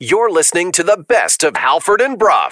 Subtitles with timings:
[0.00, 2.50] You're listening to the best of Halford and Brough.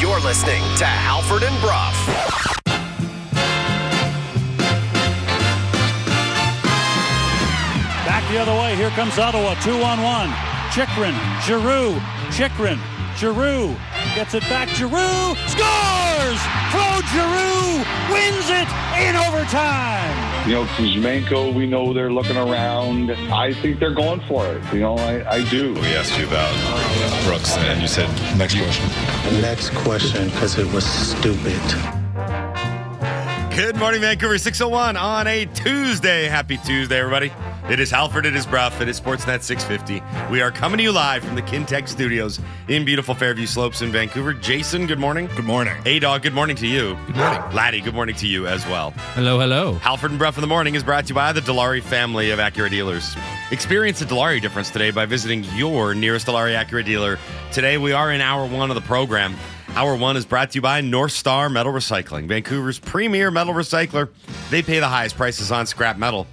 [0.00, 1.92] You're listening to Halford and Brough.
[8.06, 8.74] Back the other way.
[8.74, 9.54] Here comes Ottawa.
[9.60, 10.30] Two on one.
[10.72, 12.00] Chychrun, Giroux,
[12.30, 12.78] Chychrun,
[13.16, 13.76] Giroux
[14.18, 14.68] gets it back.
[14.70, 16.40] Giroux scores.
[16.72, 18.66] Claude Giroux wins it
[18.98, 20.48] in overtime.
[20.48, 23.12] You know, Kuzmenko, we know they're looking around.
[23.12, 24.74] I think they're going for it.
[24.74, 25.72] You know, I, I do.
[25.74, 26.52] We asked you about
[27.26, 29.40] Brooks, and you said next question.
[29.40, 31.62] Next question, because it was stupid.
[33.54, 36.24] Good morning, Vancouver 601 on a Tuesday.
[36.24, 37.30] Happy Tuesday, everybody.
[37.68, 40.02] It is Halford, it is Brough, it is Sportsnet 650.
[40.32, 43.92] We are coming to you live from the Kintec studios in beautiful Fairview Slopes in
[43.92, 44.32] Vancouver.
[44.32, 45.28] Jason, good morning.
[45.36, 45.74] Good morning.
[45.84, 46.96] A Dog, good morning to you.
[47.08, 47.42] Good morning.
[47.52, 48.92] Laddie, good morning to you as well.
[49.12, 49.74] Hello, hello.
[49.74, 52.38] Halford and Brough in the morning is brought to you by the Dilawri family of
[52.38, 53.14] Acura dealers.
[53.50, 57.18] Experience the Dilawri difference today by visiting your nearest Dilawri Acura dealer.
[57.52, 59.36] Today we are in hour one of the program.
[59.74, 64.08] Hour one is brought to you by North Star Metal Recycling, Vancouver's premier metal recycler.
[64.48, 66.26] They pay the highest prices on scrap metal.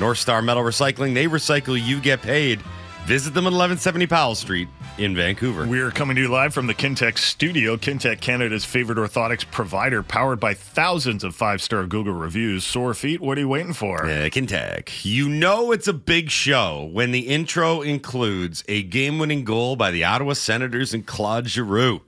[0.00, 2.62] North Star Metal Recycling, they recycle, you get paid.
[3.04, 5.66] Visit them at 1170 Powell Street in Vancouver.
[5.66, 7.76] We are coming to you live from the Kintec studio.
[7.76, 12.64] Kintec, Canada's favorite orthotics provider, powered by thousands of five star Google reviews.
[12.64, 14.06] Sore feet, what are you waiting for?
[14.06, 15.04] Yeah, Kintec.
[15.04, 19.90] You know it's a big show when the intro includes a game winning goal by
[19.90, 22.00] the Ottawa Senators and Claude Giroux.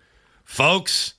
[0.44, 1.12] Folks,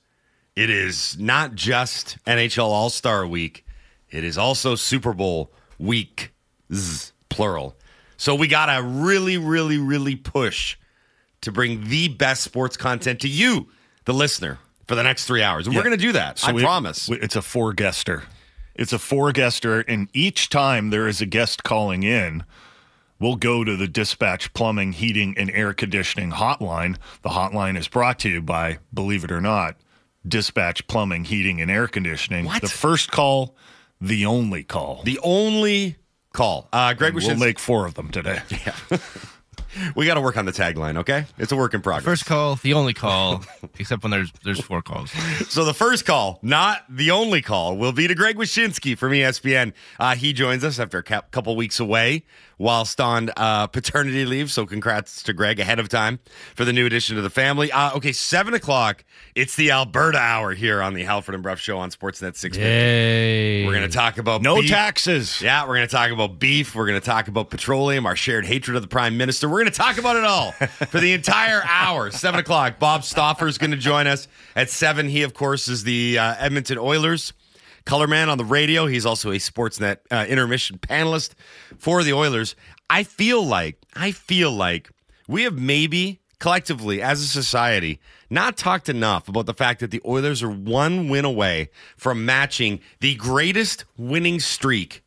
[0.56, 3.64] it is not just NHL All Star Week,
[4.10, 6.33] it is also Super Bowl week,
[6.72, 7.76] z, plural.
[8.16, 10.76] So we got to really, really, really push
[11.42, 13.68] to bring the best sports content to you,
[14.04, 15.66] the listener, for the next three hours.
[15.66, 16.38] And we're going to do that.
[16.38, 17.08] So I we- promise.
[17.08, 18.22] we- It's a four guester.
[18.74, 22.42] It's a four guester, and each time there is a guest calling in,
[23.20, 26.96] we'll go to the dispatch plumbing, heating, and air conditioning hotline.
[27.22, 29.76] The hotline is brought to you by, believe it or not,
[30.26, 32.46] dispatch plumbing, heating, and air conditioning.
[32.46, 32.62] What?
[32.62, 33.54] The first call,
[34.00, 35.02] the only call.
[35.04, 35.96] the only
[36.34, 36.68] call.
[36.72, 38.40] Uh, Greg, we we'll should make four of them today.
[38.66, 38.98] Yeah.
[39.96, 41.26] we got to work on the tagline, okay?
[41.36, 42.04] It's a work in progress.
[42.04, 43.44] First call, the only call,
[43.78, 45.10] except when there's there's four calls.
[45.48, 49.72] So the first call, not the only call, will be to Greg Wyshynski from ESPN.
[49.98, 52.24] Uh, he joins us after a couple weeks away
[52.58, 54.50] whilst on uh, paternity leave.
[54.50, 56.20] So congrats to Greg ahead of time
[56.54, 57.70] for the new addition to the family.
[57.72, 59.04] Uh, okay, 7 o'clock.
[59.34, 62.60] It's the Alberta hour here on the Halford and Brough Show on Sportsnet 650.
[62.60, 63.66] Yay!
[63.66, 64.70] We're going to talk about No beef.
[64.70, 65.40] taxes.
[65.42, 66.74] Yeah, we're going to talk about beef.
[66.74, 69.48] We're going to talk about petroleum, our shared hatred of the prime minister.
[69.48, 70.52] We're going to talk about it all
[70.88, 72.10] for the entire hour.
[72.10, 72.78] Seven o'clock.
[72.78, 75.08] Bob Stauffer is going to join us at seven.
[75.08, 77.32] He, of course, is the uh, Edmonton Oilers
[77.84, 78.86] color man on the radio.
[78.86, 81.32] He's also a Sportsnet uh, intermission panelist
[81.78, 82.56] for the Oilers.
[82.88, 84.90] I feel like, I feel like
[85.28, 90.02] we have maybe collectively as a society not talked enough about the fact that the
[90.04, 95.02] Oilers are one win away from matching the greatest winning streak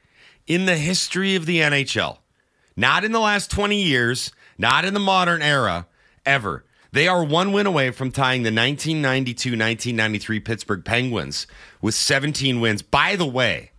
[0.47, 2.19] in the history of the NHL.
[2.75, 5.87] Not in the last 20 years, not in the modern era,
[6.25, 6.63] ever.
[6.91, 11.47] They are one win away from tying the 1992 1993 Pittsburgh Penguins
[11.81, 12.81] with 17 wins.
[12.81, 13.71] By the way,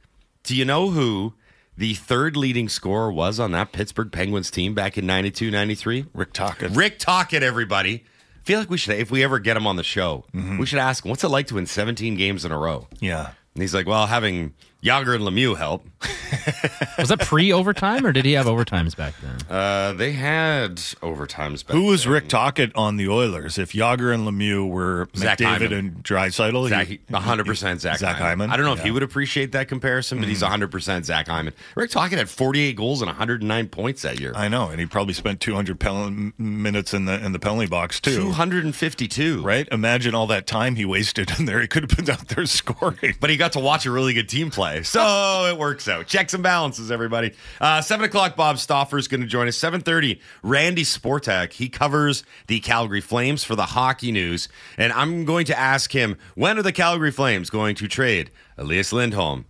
[0.43, 1.35] do you know who
[1.77, 6.07] the third leading scorer was on that Pittsburgh Penguins team back in 92 93?
[6.13, 6.73] Rick Tocchet.
[6.73, 8.05] Rick Tocchet, everybody.
[8.37, 10.59] I feel like we should, if we ever get him on the show, mm-hmm.
[10.59, 12.89] we should ask him, what's it like to win 17 games in a row?
[12.99, 13.33] Yeah.
[13.55, 15.87] And he's like, well, having Jagr and Lemieux help.
[16.99, 19.37] Was that pre overtime or did he have overtimes back then?
[19.55, 22.13] Uh, they had overtimes back Who was then.
[22.13, 23.59] Rick Tocchet on the Oilers?
[23.59, 25.73] If Jagr and Lemieux were Zach McDavid Hyman.
[25.73, 28.29] and Draisaitl, Zach, he- 100% Zach, Zach Hyman.
[28.29, 28.51] Hyman.
[28.51, 31.55] I don't know if he would appreciate that comparison, but he's 100% Zach Hyman.
[31.75, 34.33] Rick Tocchet had 48 goals and 109 points that year.
[34.37, 38.01] I know, and he probably spent 200 pel- minutes in the in the penalty box
[38.01, 38.15] too.
[38.17, 39.43] 252.
[39.43, 39.67] Right?
[39.73, 41.61] Imagine all that time he wasted in there.
[41.61, 43.15] He could have been out there scoring.
[43.21, 44.68] But he got to watch a really good team play.
[44.83, 46.07] So it works out.
[46.07, 47.35] Checks and balances, everybody.
[47.61, 49.59] Uh, 7 o'clock, Bob Stauffer is going to join us.
[49.59, 51.53] 7.30, Randy Sportak.
[51.53, 54.49] He covers the Calgary Flames for the Hockey News.
[54.77, 58.93] And I'm going to ask him, when are the Calgary Flames going to trade Elias
[58.93, 59.47] Lindholm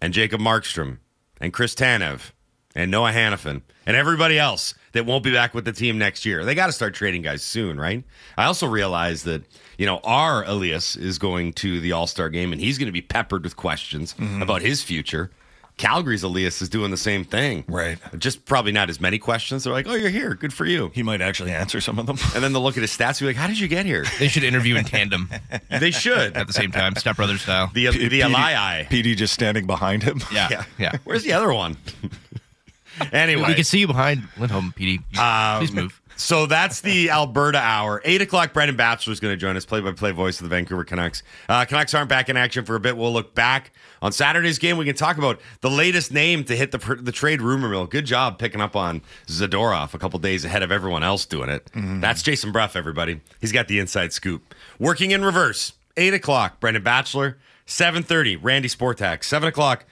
[0.00, 0.98] and Jacob Markstrom
[1.40, 2.32] and Chris Tanev
[2.74, 6.44] and Noah Hanifin and everybody else that won't be back with the team next year.
[6.44, 8.04] They got to start trading guys soon, right?
[8.36, 9.42] I also realize that,
[9.78, 12.92] you know, our Elias is going to the All Star game and he's going to
[12.92, 15.30] be peppered with questions about his future.
[15.78, 17.64] Calgary's Elias is doing the same thing.
[17.66, 17.98] Right.
[18.18, 19.64] Just probably not as many questions.
[19.64, 20.34] They're like, oh, you're here.
[20.34, 20.90] Good for you.
[20.94, 22.18] He might actually answer some of them.
[22.34, 24.04] And then they'll look at his stats and be like, how did you get here?
[24.18, 25.30] They should interview in tandem
[25.70, 26.36] they should.
[26.36, 27.70] at the same time, Step Brothers style.
[27.72, 28.84] The, the PD Eli.
[28.84, 30.20] PD just standing behind him.
[30.30, 30.64] yeah, Yeah.
[30.78, 30.92] yeah.
[31.04, 31.78] Where's the other one?
[33.12, 33.48] anyway.
[33.48, 34.98] We can see you behind Lindholm, PD.
[35.18, 36.00] Um, Please move.
[36.16, 38.00] So that's the Alberta hour.
[38.04, 38.52] Eight o'clock.
[38.52, 41.22] Brendan Batchelor is going to join us, play-by-play voice of the Vancouver Canucks.
[41.48, 42.96] Uh, Canucks aren't back in action for a bit.
[42.96, 44.76] We'll look back on Saturday's game.
[44.76, 47.86] We can talk about the latest name to hit the the trade rumor mill.
[47.86, 51.70] Good job picking up on Zadorov a couple days ahead of everyone else doing it.
[51.74, 53.20] That's Jason Brough, everybody.
[53.40, 54.54] He's got the inside scoop.
[54.78, 55.72] Working in reverse.
[55.96, 56.60] Eight o'clock.
[56.60, 57.38] Brendan Batchelor.
[57.66, 58.36] Seven thirty.
[58.36, 59.24] Randy Sportak.
[59.24, 59.84] Seven o'clock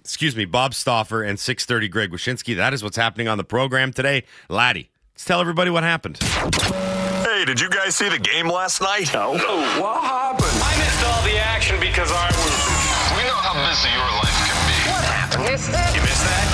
[0.00, 2.56] excuse me, Bob Stauffer and 6:30 Greg Wyshynski.
[2.56, 4.24] That is what's happening on the program today.
[4.48, 4.88] Laddie,
[5.20, 6.16] let's tell everybody what happened.
[6.22, 9.12] Hey, did you guys see the game last night?
[9.12, 9.32] No.
[9.32, 10.48] What happened?
[10.48, 13.18] I missed all the action because I was.
[13.18, 14.72] We know how busy your life can be.
[14.88, 15.44] What happened?
[15.44, 15.94] Missed that?
[15.94, 16.48] You missed that?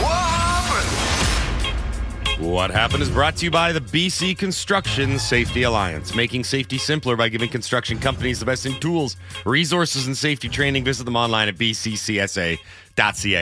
[0.00, 0.14] What
[2.38, 2.46] happened?
[2.46, 7.16] What happened is brought to you by the BC Construction Safety Alliance, making safety simpler
[7.16, 10.84] by giving construction companies the best in tools, resources, and safety training.
[10.84, 12.58] Visit them online at bccsa.ca.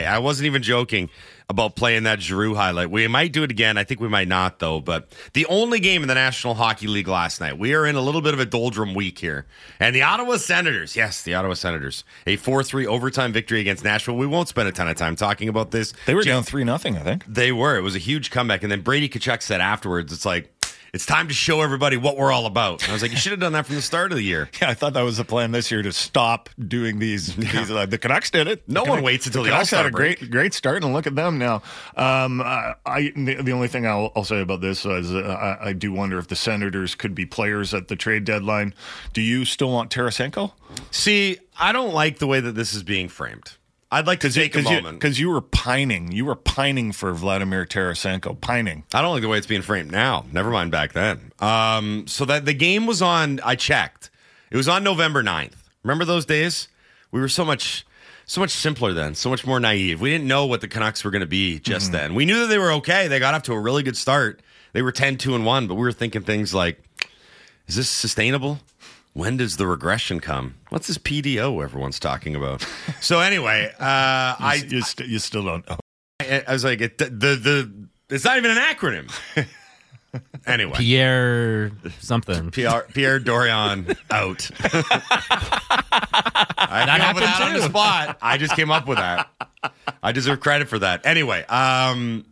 [0.05, 1.11] I wasn't even joking
[1.49, 2.89] about playing that Giroux highlight.
[2.89, 3.77] We might do it again.
[3.77, 4.79] I think we might not, though.
[4.79, 8.01] But the only game in the National Hockey League last night, we are in a
[8.01, 9.45] little bit of a doldrum week here.
[9.79, 14.15] And the Ottawa Senators, yes, the Ottawa Senators, a 4 3 overtime victory against Nashville.
[14.15, 15.93] We won't spend a ton of time talking about this.
[16.05, 17.25] They were down three nothing, I think.
[17.27, 17.77] They were.
[17.77, 18.63] It was a huge comeback.
[18.63, 20.52] And then Brady Tkachuk said afterwards, it's like,
[20.93, 22.83] it's time to show everybody what we're all about.
[22.83, 24.49] And I was like, you should have done that from the start of the year.
[24.61, 27.35] Yeah, I thought that was the plan this year to stop doing these.
[27.35, 28.63] these uh, the Canucks did it.
[28.69, 31.07] No The one waits until the Canucks had All-Star a great, great start, and look
[31.07, 31.63] at them now.
[31.97, 35.69] Um, uh, I the, the only thing I'll, I'll say about this is uh, I,
[35.69, 38.73] I do wonder if the Senators could be players at the trade deadline.
[39.11, 40.53] Do you still want Tarasenko?
[40.91, 43.53] See, I don't like the way that this is being framed.
[43.93, 47.13] I'd like to take a moment Because you, you were pining, you were pining for
[47.13, 48.85] Vladimir Tarasenko, pining.
[48.91, 50.25] I don't like the way it's being framed now.
[50.31, 51.31] Never mind back then.
[51.39, 54.09] Um, so that the game was on, I checked.
[54.49, 55.53] It was on November 9th.
[55.83, 56.69] Remember those days?
[57.11, 57.85] We were so much
[58.25, 60.01] so much simpler then, so much more naive.
[60.01, 62.15] We didn't know what the Canucks were going to be just then.
[62.15, 63.07] We knew that they were okay.
[63.07, 64.41] They got off to a really good start.
[64.71, 66.81] They were 10-2 and 1, but we were thinking things like
[67.67, 68.59] is this sustainable?
[69.13, 70.55] When does the regression come?
[70.73, 72.65] What's this PDO everyone's talking about?
[72.99, 75.77] so anyway, uh, I you, st- you still don't know.
[76.19, 79.13] I, I was like, it, the, the the it's not even an acronym.
[80.47, 82.49] anyway, Pierre something.
[82.49, 84.49] Pierre, Pierre Dorian out.
[86.59, 88.17] I came up with that on the spot.
[88.19, 89.29] I just came up with that.
[90.01, 91.05] I deserve credit for that.
[91.05, 92.25] Anyway, um,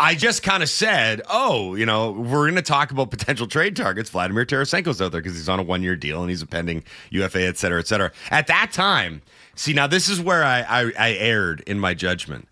[0.00, 3.76] I just kind of said, oh, you know, we're going to talk about potential trade
[3.76, 4.08] targets.
[4.08, 6.84] Vladimir Tarasenko's out there because he's on a one year deal and he's a pending
[7.10, 8.10] UFA, et cetera, et cetera.
[8.30, 9.20] At that time,
[9.56, 12.48] see, now this is where I, I, I erred in my judgment.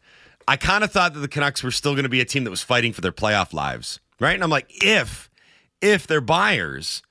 [0.46, 2.50] I kind of thought that the Canucks were still going to be a team that
[2.50, 4.34] was fighting for their playoff lives, right?
[4.34, 5.30] And I'm like, if,
[5.80, 7.02] if they're buyers,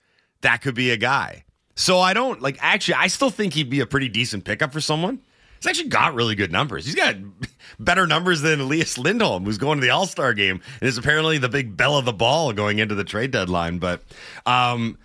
[0.42, 1.46] that could be a guy.
[1.74, 4.82] So I don't like, actually, I still think he'd be a pretty decent pickup for
[4.82, 5.20] someone.
[5.60, 6.86] He's actually got really good numbers.
[6.86, 7.16] He's got
[7.80, 11.38] better numbers than Elias Lindholm, who's going to the All Star game and is apparently
[11.38, 13.80] the big bell of the ball going into the trade deadline.
[13.80, 14.02] But
[14.46, 14.98] um,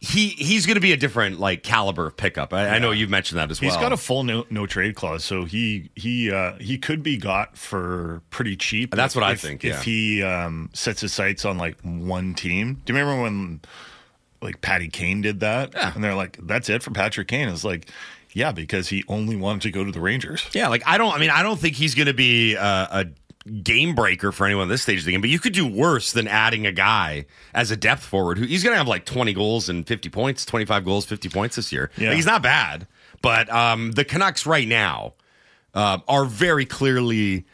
[0.00, 2.54] he he's going to be a different like caliber of pickup.
[2.54, 3.70] I, I know you've mentioned that as well.
[3.70, 7.18] He's got a full no, no trade clause, so he he uh, he could be
[7.18, 8.94] got for pretty cheap.
[8.94, 12.34] That's if- what I if- think, If he um, sets his sights on like one
[12.34, 12.80] team.
[12.84, 13.60] Do you remember when
[14.40, 15.74] like Patty Kane did that?
[15.74, 15.92] Yeah.
[15.94, 17.90] And they're like, "That's it for Patrick Kane." It's like,
[18.32, 20.48] yeah, because he only wanted to go to the Rangers.
[20.52, 21.14] Yeah, like I don't.
[21.14, 23.06] I mean, I don't think he's going to be a, a
[23.62, 25.20] game breaker for anyone at this stage of the game.
[25.20, 28.62] But you could do worse than adding a guy as a depth forward who he's
[28.62, 31.72] going to have like twenty goals and fifty points, twenty five goals, fifty points this
[31.72, 31.90] year.
[31.96, 32.08] Yeah.
[32.08, 32.86] Like, he's not bad.
[33.22, 35.14] But um, the Canucks right now
[35.74, 37.44] uh, are very clearly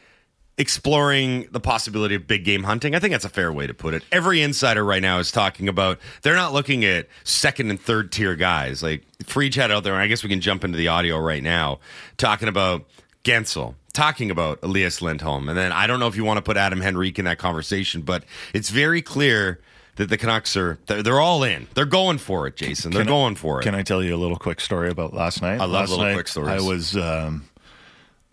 [0.58, 2.94] exploring the possibility of big game hunting.
[2.94, 4.02] I think that's a fair way to put it.
[4.10, 8.36] Every insider right now is talking about they're not looking at second and third tier
[8.36, 8.82] guys.
[8.82, 11.78] Like Free chat out there, I guess we can jump into the audio right now,
[12.16, 12.84] talking about
[13.24, 15.48] Guentzel, talking about Elias Lindholm.
[15.48, 18.02] And then I don't know if you want to put Adam Henrique in that conversation,
[18.02, 19.60] but it's very clear
[19.96, 21.66] that the Canucks are they're, they're all in.
[21.74, 22.92] They're going for it, Jason.
[22.92, 23.64] They're Can I- going for it.
[23.64, 25.54] Can I tell you a little quick story about last night?
[25.60, 26.50] I love last little night, quick stories.
[26.62, 27.48] I was um,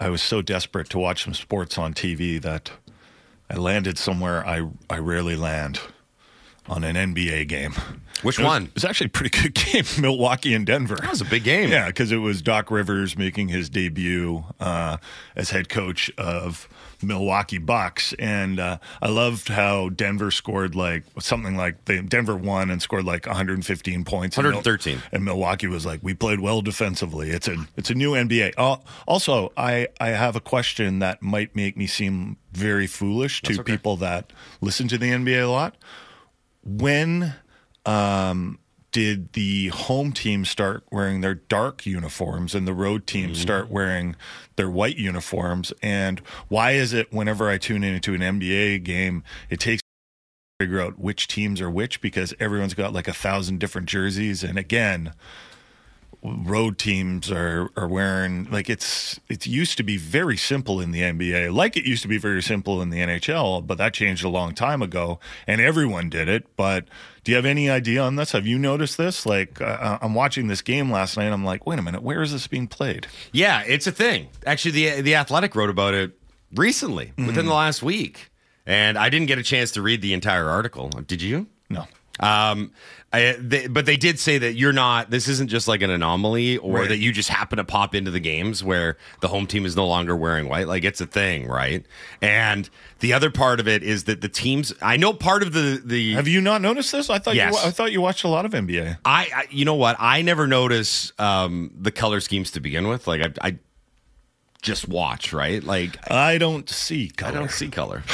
[0.03, 2.71] I was so desperate to watch some sports on TV that
[3.49, 5.79] I landed somewhere I I rarely land
[6.67, 7.73] on an NBA game.
[8.21, 8.63] Which It was- one?
[8.65, 10.95] It was actually a pretty good game, Milwaukee and Denver.
[10.95, 11.69] That was a big game.
[11.69, 14.97] Yeah, because it was Doc Rivers making his debut uh,
[15.35, 16.69] as head coach of
[17.01, 22.69] Milwaukee Bucks, and uh, I loved how Denver scored like something like they, Denver won
[22.69, 24.37] and scored like 115 points.
[24.37, 25.01] and Mil- 113.
[25.11, 27.29] and Milwaukee was like, we played well defensively.
[27.31, 28.53] It's a it's a new NBA.
[28.57, 33.53] Uh, also, I I have a question that might make me seem very foolish to
[33.59, 33.63] okay.
[33.73, 35.75] people that listen to the NBA a lot.
[36.63, 37.35] When
[37.85, 38.59] um,
[38.91, 43.41] did the home team start wearing their dark uniforms and the road team Mm-hmm.
[43.41, 44.15] start wearing
[44.55, 45.73] their white uniforms?
[45.81, 50.79] And why is it whenever I tune into an NBA game, it takes to figure
[50.79, 54.43] out which teams are which because everyone's got like a thousand different jerseys.
[54.43, 55.13] And again,
[56.23, 61.01] road teams are are wearing like it's it used to be very simple in the
[61.01, 64.29] NBA like it used to be very simple in the NHL but that changed a
[64.29, 66.85] long time ago and everyone did it but
[67.25, 70.47] do you have any idea on this have you noticed this like uh, I'm watching
[70.47, 73.63] this game last night I'm like wait a minute where is this being played Yeah,
[73.67, 74.29] it's a thing.
[74.45, 76.17] Actually, the the Athletic wrote about it
[76.55, 78.31] recently, within the last week,
[78.65, 80.89] and I didn't get a chance to read the entire article.
[80.89, 81.47] Did you?
[81.69, 81.85] no
[82.19, 82.71] Um,
[83.13, 85.11] I, they, but they did say that you're not.
[85.11, 86.89] This isn't just like an anomaly, or Right.
[86.89, 89.85] that you just happen to pop into the games where the home team is no
[89.85, 90.67] longer wearing white.
[90.67, 91.85] Like it's a thing, right?
[92.23, 92.67] And
[93.01, 94.73] the other part of it is that the teams.
[94.81, 96.13] I know part of the the.
[96.13, 97.53] have you not noticed this I thought Yes.
[97.53, 99.95] you, I thought you watched a lot of NBA I, I you know what?
[99.99, 103.05] I never notice um, the color schemes to begin with.
[103.05, 103.57] Like I, I
[104.63, 105.63] just watch, right?
[105.63, 108.01] Like I don't see I don't see color.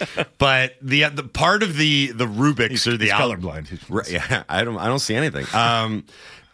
[0.38, 4.42] but the the part of the the Rubik's or the He's al- colorblind Right, yeah,
[4.48, 5.46] I don't I don't see anything.
[5.54, 6.04] Um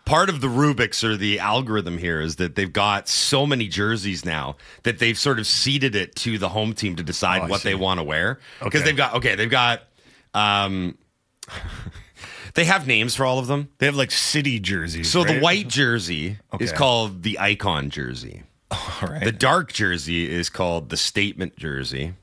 [0.05, 4.25] part of the Rubik's or the algorithm here is that they've got so many jerseys
[4.25, 7.61] now that they've sort of seeded it to the home team to decide Oh, what
[7.61, 7.69] see.
[7.69, 8.39] they want to wear.
[8.63, 8.89] Because Okay.
[8.91, 9.83] they've got okay, they've got
[10.35, 10.97] um
[12.55, 13.69] they have names for all of them.
[13.79, 18.43] they have like city jerseys So the white jersey is called the icon jersey.
[18.71, 22.15] all right The dark jersey is called the statement jersey.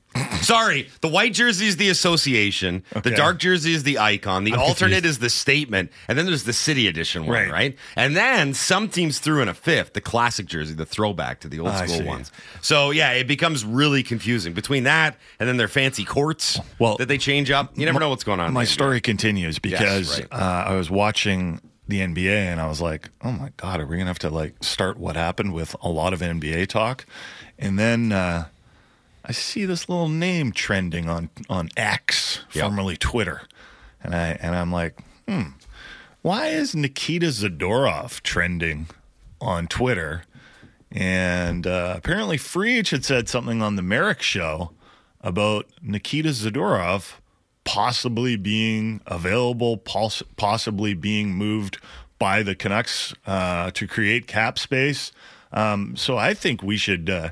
[0.42, 2.82] Sorry, the white jersey is the association.
[3.02, 4.44] The dark jersey is the icon.
[4.44, 5.04] The I'm alternate confused.
[5.06, 7.50] is the statement, and then there's the city edition one, Right.
[7.50, 7.76] right?
[7.96, 11.60] And then some teams threw in a fifth, the classic jersey, the throwback to the
[11.60, 12.04] old I school see.
[12.04, 12.32] ones.
[12.60, 17.06] So yeah, it becomes really confusing between that and then their fancy courts Well, that
[17.08, 17.76] they change up.
[17.76, 18.52] You never know what's going on.
[18.52, 18.68] My NBA.
[18.68, 20.28] story continues because right.
[20.32, 23.96] uh, I was watching the NBA and I was like, "Oh my god, are we
[23.96, 27.06] gonna have to like start what happened with a lot of NBA talk?"
[27.58, 28.46] And then uh,
[29.28, 32.64] I see this little name trending on on X, Yep.
[32.64, 33.42] formerly Twitter,
[34.02, 35.50] and I and I'm like, "Hmm,
[36.22, 38.86] why is Nikita Zadorov trending
[39.40, 40.22] on Twitter?"
[40.92, 44.70] And uh, apparently, Friedge had said something on the Marek show
[45.20, 47.14] about Nikita Zadorov
[47.64, 51.78] possibly being available, poss- possibly being moved
[52.20, 55.10] by the Canucks uh, to create cap space.
[55.52, 57.30] Um, so I think we should uh,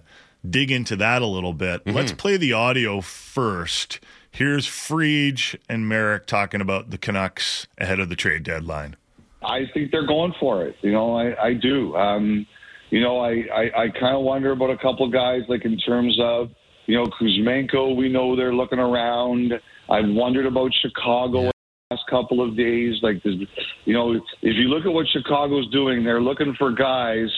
[0.48, 1.86] dig into that a little bit.
[1.86, 4.00] Let's play the audio first.
[4.30, 8.96] Here's Friedge and Marek talking about the Canucks ahead of the trade deadline.
[9.42, 10.76] I think they're going for it.
[10.80, 11.94] You know, I, I do.
[11.94, 12.46] Um,
[12.90, 16.18] you know, I, I, I kind of wonder about a couple guys, like in terms
[16.20, 16.50] of,
[16.86, 19.52] you know, Kuzmenko, we know they're looking around.
[19.88, 21.52] I've wondered about Chicago the
[21.90, 22.96] last couple of days.
[23.02, 27.28] Like, you know, if you look at what Chicago's doing, they're looking for guys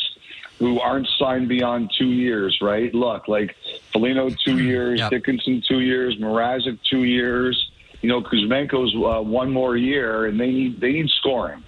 [0.59, 2.93] who aren't signed beyond two years, right?
[2.95, 3.55] Look, like
[3.93, 5.11] Foligno, two years, Yep.
[5.11, 7.71] Dickinson, two years, Mrazek, two years.
[8.03, 11.63] You know, Kuzmenko's uh, one more year, and they need they need scoring.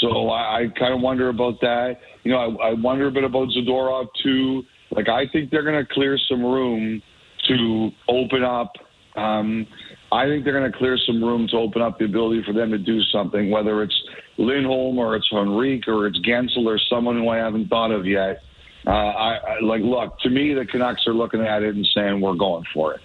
[0.00, 2.00] So I, I kind of wonder about that.
[2.24, 4.62] You know, I, I wonder a bit about Zadorov too.
[4.90, 7.02] Like I think they're going to clear some room
[7.48, 8.72] to open up.
[9.16, 9.66] Um,
[10.12, 12.70] I think they're going to clear some room to open up the ability for them
[12.70, 13.98] to do something, whether it's
[14.38, 18.42] Lindholm or it's Henrique or it's Guentzel or someone who I haven't thought of yet.
[18.86, 22.20] Uh, I, I like look to me the Canucks are looking at it and saying
[22.20, 23.00] we're going for it.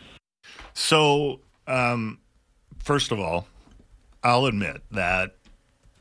[0.74, 2.20] So, um,
[2.80, 3.48] first of all,
[4.24, 5.36] I'll admit that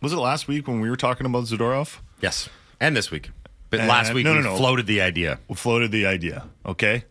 [0.03, 1.99] was it last week when we were talking about Zadorov?
[2.21, 2.49] Yes,
[2.81, 3.31] and this week,
[3.71, 4.57] but Uh, last week no, we no, no.
[4.57, 5.39] floated the idea.
[5.49, 6.45] We floated the idea.
[6.67, 7.05] Okay,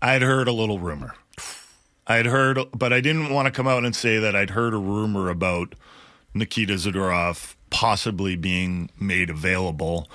[0.00, 1.14] I'd heard a little rumor.
[2.06, 4.78] I'd heard, but I didn't want to come out and say that I'd heard a
[4.78, 5.74] rumor about
[6.34, 10.08] Nikita Zadorov possibly being made available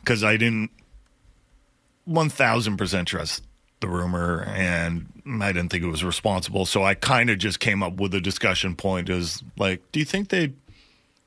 [0.00, 0.70] because I didn't
[2.04, 3.44] one thousand percent trust
[3.80, 5.06] the rumor, and
[5.40, 6.66] I didn't think it was responsible.
[6.66, 10.06] So I kind of just came up with a discussion point: is like, do you
[10.06, 10.54] think they, do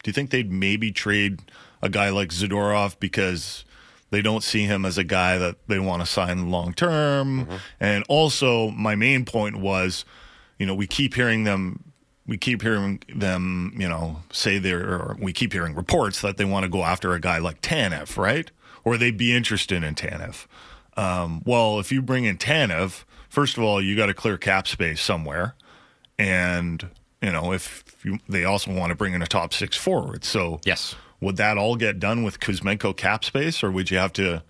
[0.05, 1.39] you think they'd maybe trade
[1.81, 3.63] a guy like Zadorov because
[4.09, 7.45] they don't see him as a guy that they want to sign long term?
[7.45, 7.55] Mm-hmm.
[7.79, 10.05] And also, my main point was,
[10.57, 11.84] you know, we keep hearing them
[12.27, 16.45] we keep hearing them, you know, say they're, or we keep hearing reports that they
[16.45, 18.49] want to go after a guy like Tanev, right?
[18.83, 20.45] Or they'd be interested in Tanev.
[20.97, 24.67] Um, well, if you bring in Tanev, first of all, you got to clear cap
[24.67, 25.55] space somewhere.
[26.17, 26.87] And,
[27.21, 30.23] you know, if you, they also want to bring in a top six forward.
[30.23, 30.95] So, Yes.
[31.19, 34.43] would that all get done with Kuzmenko cap space, or would you have to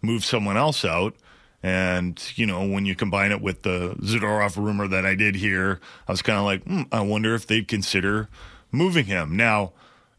[0.00, 1.14] move someone else out?
[1.62, 5.80] And you know, when you combine it with the Zadorov rumor that I did hear,
[6.08, 8.28] I was kind of like, hmm, I wonder if they'd consider
[8.72, 9.36] moving him.
[9.36, 9.72] Now,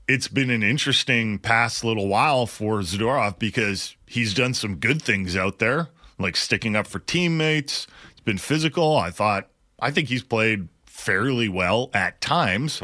[0.07, 5.35] it's been an interesting past little while for Zadorov because he's done some good things
[5.35, 7.87] out there, like sticking up for teammates.
[8.11, 8.97] He's been physical.
[8.97, 12.81] I thought, I think he's played fairly well at times.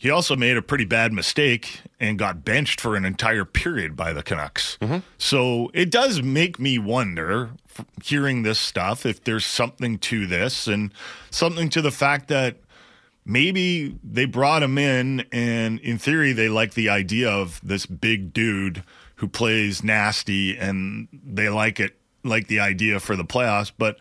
[0.00, 4.14] He also made a pretty bad mistake and got benched for an entire period by
[4.14, 4.78] the Canucks.
[4.80, 5.00] Mm-hmm.
[5.18, 7.50] So it does make me wonder,
[8.02, 10.90] hearing this stuff, if there's something to this and
[11.30, 12.56] something to the fact that
[13.26, 18.32] maybe they brought him in and in theory they like the idea of this big
[18.32, 18.82] dude
[19.16, 23.98] who plays nasty and they like it like the idea for the playoffs but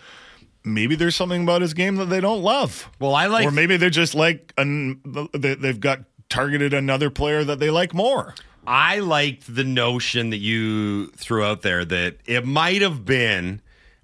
[0.74, 3.78] maybe there's something about his game that they don't love Well, I like or maybe
[3.78, 5.02] they're just like an,
[5.34, 8.36] they- they've got targeted another player that they like more
[8.68, 13.62] I liked the notion that you threw out there that it might have been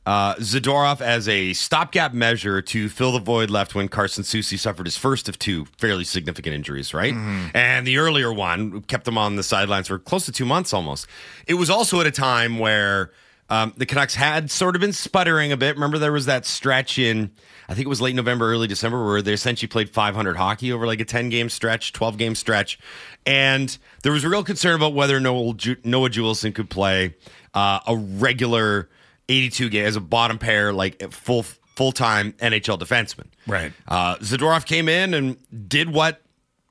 [0.08, 4.86] uh, Zadorov as a stopgap measure to fill the void left when Carson Soucy suffered
[4.86, 7.14] his first of two fairly significant injuries, right?
[7.56, 11.06] And the earlier one kept him on the sidelines for close to two months almost.
[11.48, 13.12] It was also at a time where
[13.50, 15.76] um, the Canucks had sort of been sputtering a bit.
[15.76, 17.32] Remember, there was that stretch in,
[17.70, 20.88] I think it was late November, early December, where they essentially played 500 hockey over
[20.88, 22.80] like a 10 game stretch, 12 game stretch.
[23.26, 27.16] And there was real concern about whether Noel, Ju- Noah Juulsen could play
[27.54, 28.90] uh, a regular
[29.30, 31.44] 82 game as a bottom pair, like full
[31.76, 33.26] full time NHL defenseman.
[33.48, 33.74] Right.
[33.88, 35.38] Uh, Zadorov came in and
[35.70, 36.22] did what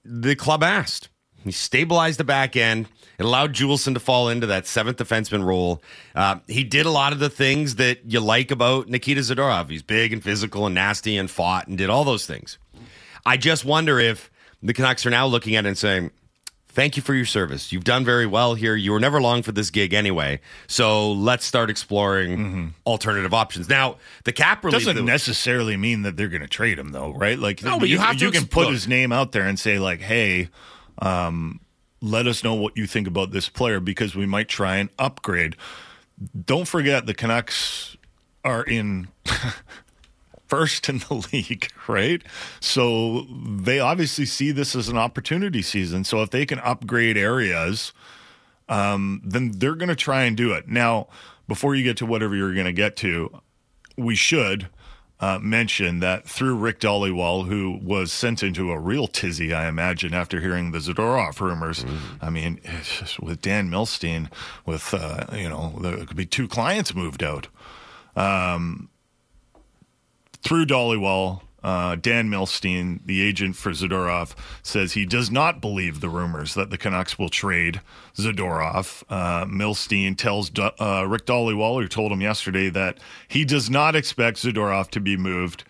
[0.04, 1.08] the club asked.
[1.44, 2.88] He stabilized the back end.
[3.18, 5.82] It allowed Juulsen to fall into that seventh defenseman role.
[6.14, 9.70] Uh, he did a lot of the things that you like about Nikita Zadorov.
[9.70, 12.58] He's big and physical and nasty and fought and did all those things.
[13.24, 14.30] I just wonder if
[14.62, 16.10] the Canucks are now looking at it and saying,
[16.68, 17.70] Thank you for your service.
[17.70, 18.74] You've done very well here.
[18.74, 20.40] You were never long for this gig anyway.
[20.66, 23.68] So let's start exploring alternative options.
[23.68, 27.38] Now, the cap relief doesn't necessarily mean that they're going to trade him though right
[27.38, 29.78] like No, but you have to you can put his name out there and say
[29.78, 30.48] like hey
[30.98, 31.60] um,
[32.04, 35.56] let us know what you think about this player because we might try and upgrade.
[36.44, 37.96] Don't forget the canucks
[38.44, 39.08] are in
[40.46, 42.22] first in the league right?
[42.60, 46.04] So they obviously see this as an opportunity season.
[46.04, 47.92] So if they can upgrade areas
[48.68, 50.68] um, then they're going to try and do it.
[50.68, 51.08] Now
[51.48, 53.40] before you get to whatever you're going to get to
[53.96, 54.68] we should
[55.20, 60.12] uh, mention that through Rick Dhaliwal, who was sent into a real tizzy, I imagine,
[60.12, 61.84] after hearing the Zadorov rumors.
[62.20, 62.60] I mean,
[63.20, 64.28] with Dan Milstein,
[64.66, 67.48] with, uh, you know, there could be two clients moved out.
[68.16, 68.90] Um,
[70.42, 76.08] through Dhaliwal, uh, Dan Milstein, the agent for Zadorov, says he does not believe the
[76.08, 77.80] rumors that the Canucks will trade
[78.14, 79.02] Zadorov.
[79.08, 83.96] Uh, Milstein tells Do- uh, Rick Dhaliwal, who told him yesterday, that he does not
[83.96, 85.64] expect Zadorov to be moved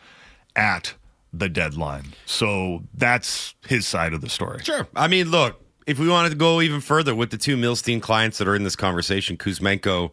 [0.57, 0.95] at
[1.33, 2.15] the deadline.
[2.27, 4.63] So that's his side of the story.
[4.63, 4.87] Sure.
[4.95, 8.39] I mean, look, if we wanted to go even further with the two Milstein clients
[8.39, 10.11] that are in this conversation, Kuzmenko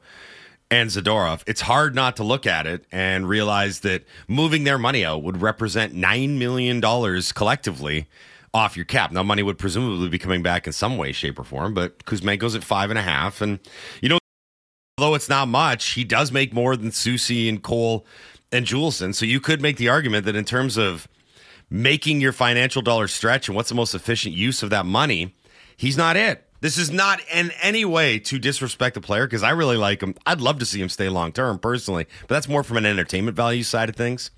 [0.71, 5.03] and Zadorov, it's hard not to look at it and realize that moving their money
[5.03, 6.81] out would represent $9 million
[7.35, 8.07] collectively
[8.53, 9.11] off your cap.
[9.11, 12.55] Now, money would presumably be coming back in some way, shape, or form, but Kuzmenko's
[12.55, 13.41] at five and a half.
[13.41, 13.59] And,
[14.01, 14.17] you know,
[14.97, 18.05] although it's not much, he does make more than Soucy and Cole
[18.51, 19.13] and Juulsen.
[19.13, 21.09] So you could make the argument that in terms of
[21.69, 25.35] making your financial dollar stretch and what's the most efficient use of that money,
[25.75, 26.47] he's not it.
[26.61, 30.15] This is not in any way to disrespect the player because I really like him.
[30.25, 33.35] I'd love to see him stay long term personally, but that's more from an entertainment
[33.35, 34.31] value side of things.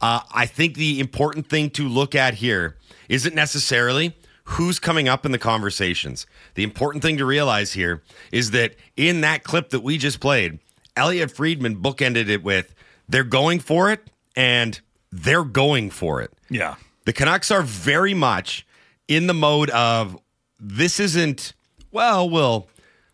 [0.00, 2.76] Uh, I think the important thing to look at here
[3.08, 6.26] isn't necessarily who's coming up in the conversations.
[6.54, 10.58] The important thing to realize here is that in that clip that we just played,
[10.96, 12.74] Elliotte Friedman bookended it with
[13.08, 16.32] they're going for it and they're going for it.
[16.50, 16.76] Yeah.
[17.04, 18.66] The Canucks are very much
[19.08, 20.18] in the mode of
[20.58, 21.52] this isn't,
[21.94, 22.68] well, we'll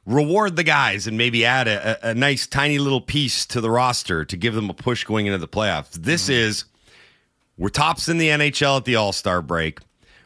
[0.06, 4.24] reward the guys and maybe add a, a, nice tiny little piece to the roster
[4.24, 5.92] to give them a push going into the playoffs.
[5.92, 6.64] This is,
[7.58, 9.80] we're tops in the NHL at the All Star break.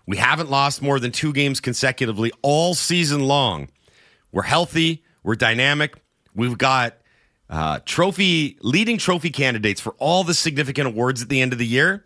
[0.06, 3.68] We haven't lost more than two games consecutively all season long.
[4.30, 5.96] We're healthy, we're dynamic,
[6.34, 6.94] we've got
[7.50, 11.66] uh, trophy leading trophy candidates for all the significant awards at the end of the
[11.66, 12.04] year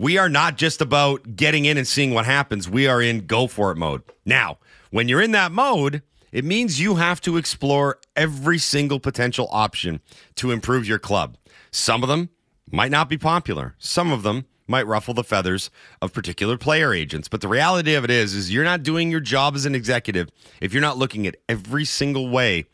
[0.00, 2.68] We are not just about getting in and seeing what happens.
[2.70, 4.02] We are in go for it mode.
[4.24, 4.58] Now,
[4.90, 10.00] when you're in that mode, it means you have to explore every single potential option
[10.36, 11.36] to improve your club.
[11.72, 12.28] Some of them
[12.70, 13.74] might not be popular.
[13.78, 15.68] Some of them might ruffle the feathers
[16.00, 17.26] of particular player agents.
[17.26, 20.28] But the reality of it is is you're not doing your job as an executive
[20.60, 22.66] if you're not looking at every single way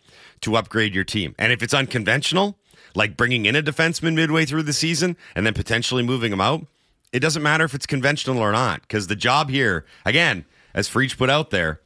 [0.42, 1.34] to upgrade your team.
[1.38, 2.58] And if it's unconventional,
[2.94, 6.66] like bringing in a defenseman midway through the season and then potentially moving him out,
[7.14, 11.16] it doesn't matter if it's conventional or not because the job here, again, as Friedge
[11.16, 11.80] put out there,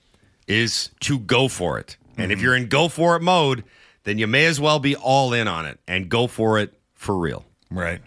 [0.48, 1.98] is to go for it.
[2.16, 2.44] And if mm-hmm.
[2.44, 3.62] you're in go for it mode,
[4.04, 7.14] then you may as well be all in on it and go for it for
[7.14, 7.44] real.
[7.70, 8.00] Right.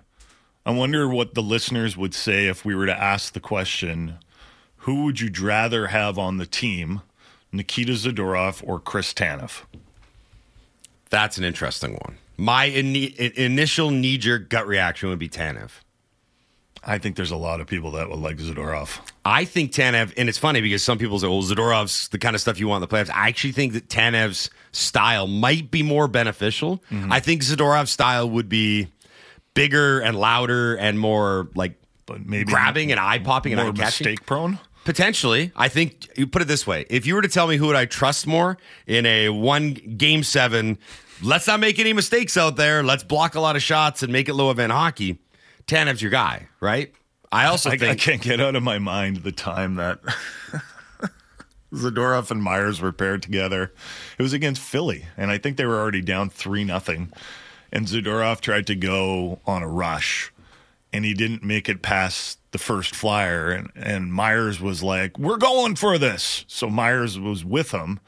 [0.66, 4.16] I wonder what the listeners would say if we were to ask the question
[4.78, 7.02] who would you rather have on the team,
[7.52, 9.62] Nikita Zadorov or Chris Tanev?
[11.12, 12.18] That's an interesting one.
[12.36, 15.70] My in- initial knee jerk gut reaction would be Tanev.
[16.84, 19.00] I think there's a lot of people that would like Zadorov.
[19.24, 22.42] I think Tanev, and it's funny because some people say, well, Zadorov's the kind of
[22.42, 23.14] stuff you want in the playoffs.
[23.14, 26.82] I actually think that Tanev's style might be more beneficial.
[26.90, 27.12] Mm-hmm.
[27.12, 28.88] I think Zadorov's style would be
[29.54, 33.76] bigger and louder and more like But maybe grabbing and eye popping and more eye
[33.76, 34.08] catching.
[34.08, 34.58] mistake prone.
[34.84, 37.68] Potentially, I think you put it this way: if you were to tell me who
[37.68, 40.80] would I trust more in a one game seven,
[41.22, 42.82] let's not make any mistakes out there.
[42.82, 45.20] Let's block a lot of shots and make it low event hockey.
[45.68, 46.94] Tanev's your guy, right?
[47.32, 50.00] I also I, I can't get out of my mind the time that
[51.74, 53.74] Zadorov and Myers were paired together.
[54.18, 57.12] It was against Philly, and I think they were already down three nothing.
[57.72, 60.34] And Zadorov tried to go on a rush,
[60.92, 63.50] and he didn't make it past the first flyer.
[63.50, 68.02] And, and Myers was like, "We're going for this." So Myers was with him,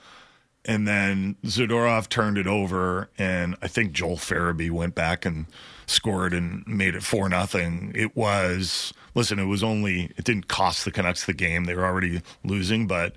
[0.65, 5.45] and then Zadorov turned it over, and I think Joel Farabee went back and
[5.85, 7.91] scored and made it four nothing.
[7.95, 11.85] It was listen, it was only it didn't cost the Canucks the game; they were
[11.85, 13.13] already losing, but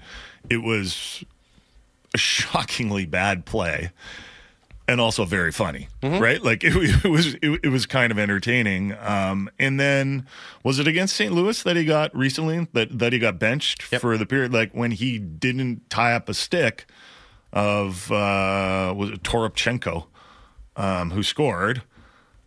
[0.49, 1.25] it was
[2.15, 3.91] a shockingly bad play.
[4.89, 6.41] And also very funny, right?
[6.41, 6.73] Like it,
[7.05, 8.93] it was, it, it was kind of entertaining.
[9.01, 10.29] Um, and then
[10.63, 11.33] was it against St.
[11.33, 14.53] Louis that he got recently that that he got benched for the period?
[14.53, 16.87] Like when he didn't tie up a stick,
[17.57, 20.07] of uh, was it Toropchenko,
[20.77, 21.83] um, who scored.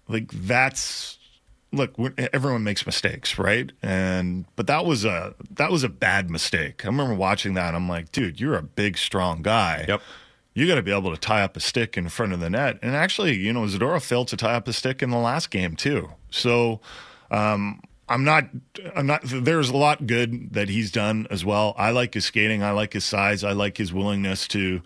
[0.09, 1.19] Like that's
[1.71, 1.93] look,
[2.33, 3.71] everyone makes mistakes, right?
[3.81, 6.83] And but that was a that was a bad mistake.
[6.83, 7.75] I remember watching that.
[7.75, 9.85] I'm like, dude, you're a big, strong guy.
[9.87, 10.01] Yep.
[10.55, 12.79] You got to be able to tie up a stick in front of the net.
[12.81, 15.75] And actually, you know, Zadorov failed to tie up a stick in the last game
[15.75, 16.09] too.
[16.31, 16.81] So
[17.31, 18.45] um, I'm not.
[18.95, 19.21] I'm not.
[19.23, 21.75] There's a lot good that he's done as well.
[21.77, 22.63] I like his skating.
[22.63, 23.43] I like his size.
[23.43, 24.81] I like his willingness to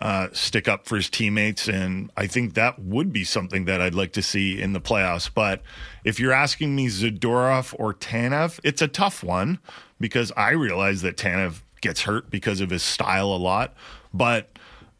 [0.00, 3.94] uh, stick up for his teammates, and I think that would be something that I'd
[3.94, 5.30] like to see in the playoffs.
[5.32, 5.62] But
[6.02, 9.60] if you're asking me Zadorov or Tanev, it's a tough one
[10.00, 13.74] because I realize that Tanev gets hurt because of his style a lot,
[14.12, 14.50] but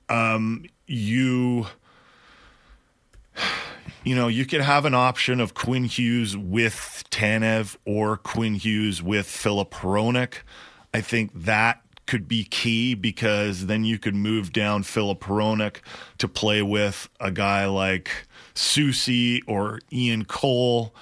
[0.08, 1.66] um, you
[4.04, 9.02] you know, you could have an option of Quinn Hughes with Tanev or Quinn Hughes
[9.02, 10.34] with Filip Hronek.
[10.92, 15.76] I think that could be key because then you could move down Filip Hronek
[16.18, 20.94] to play with a guy like Soucy or Ian Cole.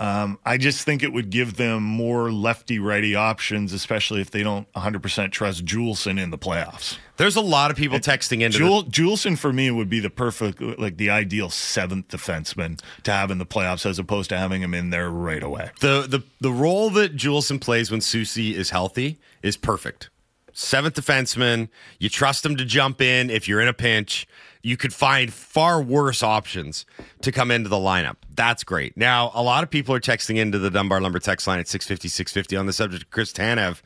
[0.00, 4.42] Um, I just think it would give them more lefty righty options, especially if they
[4.42, 6.96] don't 100% trust Juulsen in the playoffs.
[7.18, 10.58] there's a lot of people texting into the- Juulsen for me would be the perfect,
[10.78, 14.72] like the ideal seventh defenseman to have in the playoffs, as opposed to having him
[14.72, 15.70] in there right away.
[15.80, 20.08] the the the role that Juulsen plays when Soucy is healthy is perfect.
[20.54, 24.26] Seventh defenseman, you trust him to jump in if you're in a pinch.
[24.62, 26.84] You could find far worse options
[27.22, 28.16] to come into the lineup.
[28.34, 28.96] That's great.
[28.96, 32.08] Now, a lot of people are texting into the Dunbar Lumber text line at 650
[32.08, 33.80] 650 on the subject of Chris Tanev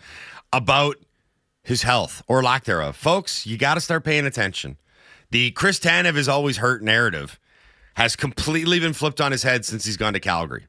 [0.52, 0.96] about
[1.62, 2.96] his health or lack thereof.
[2.96, 4.76] Folks, you got to start paying attention.
[5.30, 7.38] The Chris Tanev is always hurt narrative
[7.94, 10.66] has completely been flipped on his head since he's gone to Calgary.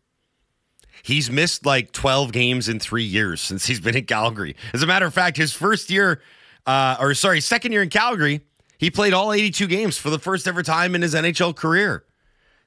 [1.04, 4.56] He's missed like 12 games in three years since he's been in Calgary.
[4.74, 6.22] As a matter of fact, his first year,
[6.66, 8.42] uh, or sorry, second year in Calgary,
[8.78, 12.04] he played all 82 games for the first ever time in his NHL career.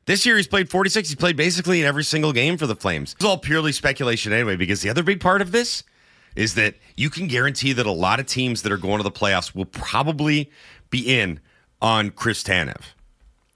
[0.07, 1.11] This year, he's played 46.
[1.11, 3.12] He's played basically in every single game for the Flames.
[3.12, 5.85] It's all purely speculation anyway, because the other big part of this
[6.35, 9.11] is that you can guarantee that a lot of teams that are going to the
[9.11, 10.51] playoffs will probably
[10.88, 11.40] be in
[11.83, 12.81] on Chris Tanev.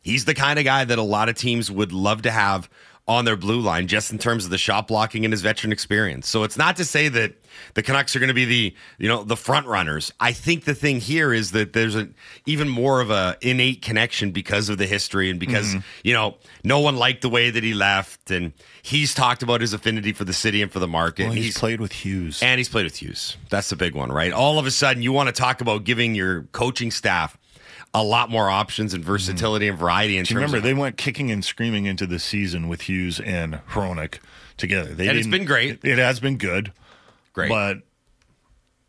[0.03, 2.69] He's the kind of guy that a lot of teams would love to have
[3.09, 6.29] on their blue line, just in terms of the shot blocking and his veteran experience.
[6.29, 7.35] So it's not to say that
[7.75, 10.13] the Canucks are going to be the you know the front runners.
[10.21, 12.15] I think the thing here is that there's an
[12.47, 15.79] even more of a innate connection because of the history and because Mm-hmm.
[16.05, 19.73] you know no one liked the way that he left, and he's talked about his
[19.73, 21.25] affinity for the city and for the market.
[21.25, 22.41] Well, and he's, played with Hughes.
[22.43, 23.37] and he's played with Hughes.
[23.51, 24.33] That's the big one, right?
[24.33, 27.37] All of a sudden, you want to talk about giving your coaching staff
[27.95, 31.45] a lot more options and versatility and variety in terms remember they went kicking and
[31.45, 34.19] screaming into the season with Hughes and Hronek
[34.57, 34.95] together.
[34.95, 35.81] They And it's been great.
[35.83, 36.73] It, it has been good,
[37.33, 37.49] great.
[37.49, 37.79] but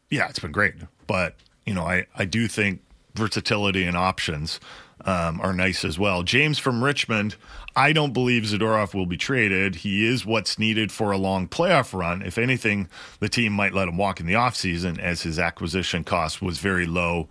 [0.09, 0.75] yeah, it's been great.
[1.07, 1.35] But
[1.65, 2.81] you know, I I do think
[3.15, 4.59] versatility and options
[5.05, 6.23] um, are nice as well.
[6.23, 7.35] James from Richmond.
[7.75, 9.75] I don't believe Zadorov will be traded.
[9.77, 12.21] He is what's needed for a long playoff run.
[12.21, 12.87] If anything,
[13.19, 16.85] the team might let him walk in the offseason as his acquisition cost was very
[16.85, 17.27] low.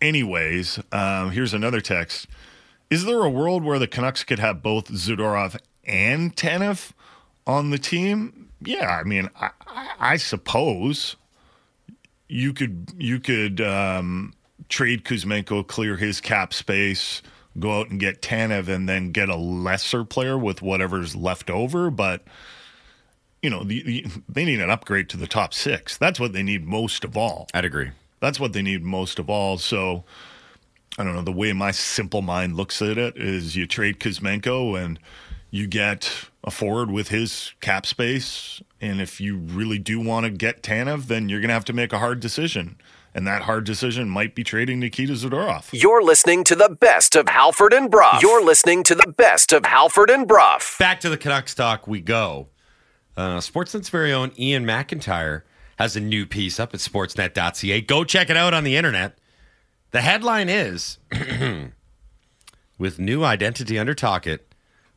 [0.00, 2.26] Anyways, um, here's another text.
[2.88, 6.92] Is there a world where the Canucks could have both Zadorov and Tanev
[7.46, 8.48] on the team?
[8.62, 11.16] Yeah, I mean, I, I, I suppose
[12.28, 14.34] you could you could um,
[14.68, 17.22] trade Kuzmenko, clear his cap space,
[17.58, 21.90] go out and get Tanev, and then get a lesser player with whatever's left over.
[21.90, 22.24] But
[23.42, 25.96] you know, the, the, they need an upgrade to the top six.
[25.96, 27.46] That's what they need most of all.
[27.54, 27.90] I'd agree.
[28.20, 29.58] That's what they need most of all.
[29.58, 30.04] So
[30.98, 31.22] I don't know.
[31.22, 34.98] The way my simple mind looks at it is you trade Kuzmenko and
[35.50, 38.62] you get a forward with his cap space.
[38.80, 41.72] And if you really do want to get Tanev, then you're going to have to
[41.72, 42.76] make a hard decision.
[43.14, 45.68] And that hard decision might be trading Nikita Zadorov.
[45.72, 48.18] You're listening to the best of Halford and Brough.
[48.22, 50.60] You're listening to the best of Halford and Brough.
[50.78, 52.48] Back to the Canucks talk we go.
[53.16, 55.44] Uh, Sportsnet's very own Iain MacIntyre
[55.80, 57.80] has a new piece up at sportsnet.ca.
[57.80, 59.16] Go check it out on the internet.
[59.92, 60.98] The headline is
[62.78, 64.46] With new identity under Tocchet,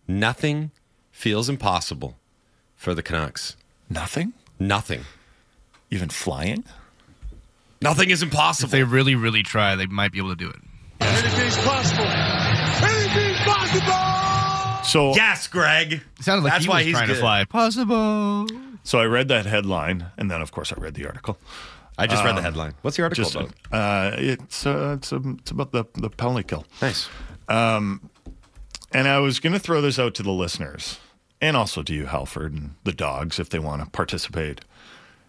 [0.09, 0.71] nothing
[1.09, 2.17] feels impossible
[2.75, 3.55] for the Canucks.
[3.89, 4.33] Nothing?
[4.59, 5.05] Nothing.
[5.89, 6.65] Even flying?
[7.81, 8.67] Nothing is impossible.
[8.67, 10.59] If they really, really try, they might be able to do it.
[10.99, 12.03] Anything's possible.
[12.05, 14.83] Anything's possible.
[14.83, 15.93] So yes, Greg.
[15.93, 17.13] It sounded like That's he why was he's trying good.
[17.15, 17.45] to fly.
[17.45, 18.47] Possible.
[18.83, 21.37] So I read that headline, and then of course I read the article.
[21.97, 22.73] I just read the Um, headline.
[22.81, 23.53] What's the article Just, about?
[23.71, 26.65] uh, it's uh, it's, um, it's about the the penalty kill.
[26.81, 27.07] Nice.
[27.47, 28.09] Um,
[28.91, 30.99] and I was going to throw this out to the listeners,
[31.39, 34.61] and also to you, Halford, and the dogs, if they want to participate.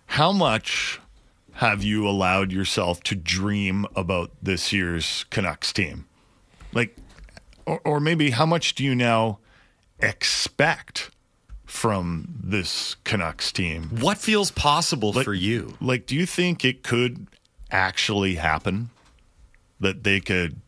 [0.07, 1.01] How much
[1.55, 6.07] have you allowed yourself to dream about this year's Canucks team?
[6.73, 6.97] Like,
[7.67, 9.39] or, or maybe how much do you now
[10.01, 11.11] expect
[11.75, 13.89] from this Canucks team?
[14.01, 15.77] What feels possible Like- for you?
[15.81, 17.27] Like, do you think it could
[17.71, 18.91] actually happen
[19.81, 20.61] that they could?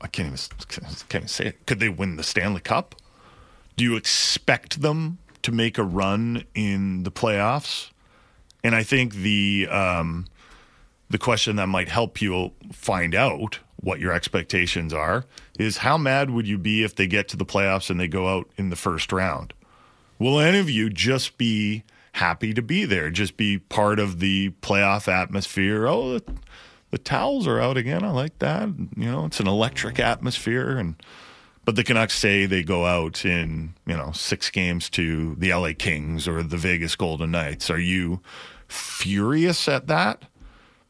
[0.00, 0.38] I can't even
[1.08, 1.66] can't even say it.
[1.66, 2.94] Could they win the Stanley Cup?
[3.76, 7.90] Do you expect them to make a run in the playoffs?
[8.64, 10.26] And I think the um,
[11.10, 15.24] the question that might help you find out what your expectations are
[15.58, 18.26] is how mad would you be if they get to the playoffs and they go
[18.28, 19.52] out in the first round?
[20.18, 23.10] Will any of you just be happy to be there?
[23.10, 25.86] Just be part of the playoff atmosphere?
[25.86, 26.34] Oh, the,
[26.90, 28.02] the towels are out again.
[28.02, 28.68] I like that.
[28.96, 30.76] You know, it's an electric atmosphere.
[30.76, 30.96] And
[31.64, 35.72] but the Canucks say they go out in you know six games to the LA
[35.78, 37.70] Kings or the Vegas Golden Knights.
[37.70, 38.20] Are you
[38.66, 40.24] furious at that?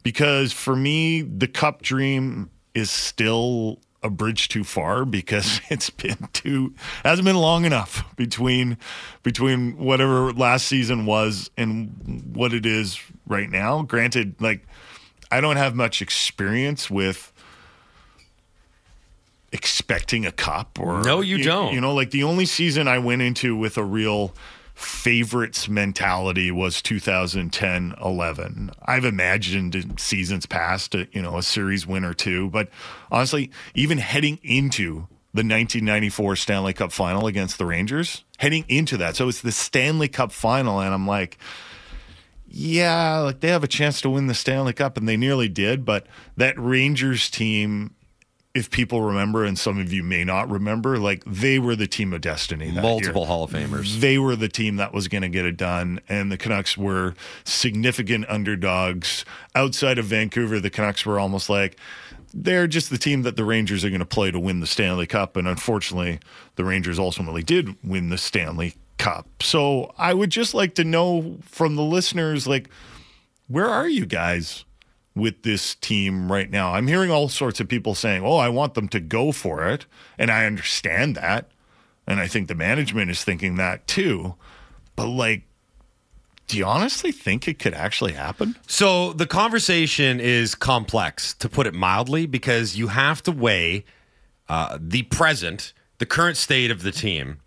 [0.02, 6.28] Because for me, the Cup dream is still a bridge too far because it's been
[6.32, 8.78] too hasn't been long enough between
[9.22, 13.82] between whatever last season was and what it is right now.
[13.82, 14.66] Granted, like
[15.30, 17.32] I don't have much experience with
[19.52, 21.74] expecting a cup or No, you don't.
[21.74, 24.34] You know, like the only season I went into with a real
[24.78, 28.70] favorites mentality was 2010 11.
[28.86, 32.68] I've imagined in seasons past, uh, you know, a series win or two, but
[33.10, 39.16] honestly, even heading into the 1994 Stanley Cup final against the Rangers, heading into that.
[39.16, 41.38] So it's the Stanley Cup final, and I'm like,
[42.46, 45.84] yeah, like they have a chance to win the Stanley Cup, and they nearly did.
[45.84, 47.96] But that Rangers team,
[48.54, 52.12] if people remember, and some of you may not remember, like they were the team
[52.12, 52.70] of destiny.
[52.70, 53.26] That Multiple year.
[53.26, 54.00] Hall of Famers.
[54.00, 57.14] They were the team that was going to get it done, and the Canucks were
[57.44, 59.24] significant underdogs.
[59.54, 61.76] Outside of Vancouver, the Canucks were almost like
[62.34, 65.06] they're just the team that the Rangers are going to play to win the Stanley
[65.06, 65.37] Cup.
[65.37, 66.18] And unfortunately,
[66.56, 69.26] the Rangers ultimately did win the Stanley Cup.
[69.42, 72.68] So I would just like to know from the listeners, like,
[73.46, 74.64] where are you guys
[75.18, 76.72] with this team right now?
[76.72, 79.87] I'm hearing all sorts of people saying, oh, I want them to go for it.
[80.18, 81.50] And I understand that.
[82.07, 84.35] And I think the management is thinking that too.
[84.96, 85.42] But like,
[86.46, 88.57] do you honestly think it could actually happen?
[88.66, 93.85] So the conversation is complex, to put it mildly, because you have to weigh
[94.48, 97.40] uh, the present, the current state of the team,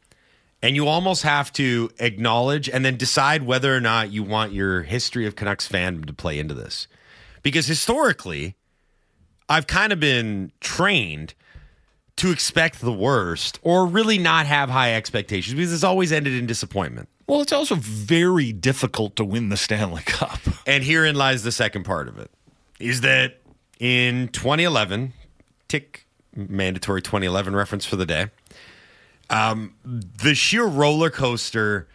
[0.62, 4.84] and you almost have to acknowledge and then decide whether or not you want your
[4.84, 6.88] history of Canucks fandom to play into this.
[7.44, 8.56] Because historically,
[9.50, 11.34] I've kind of been trained
[12.18, 16.46] to expect the worst or really not have high expectations because it's always ended in
[16.46, 17.10] disappointment.
[17.28, 20.40] Well, it's also very difficult to win the Stanley Cup.
[20.68, 22.30] And herein lies the second part of it
[22.80, 23.42] is that
[23.80, 25.12] in 2011,
[25.68, 28.28] tick mandatory 2011 reference for the day,
[29.32, 31.88] um, the sheer roller coaster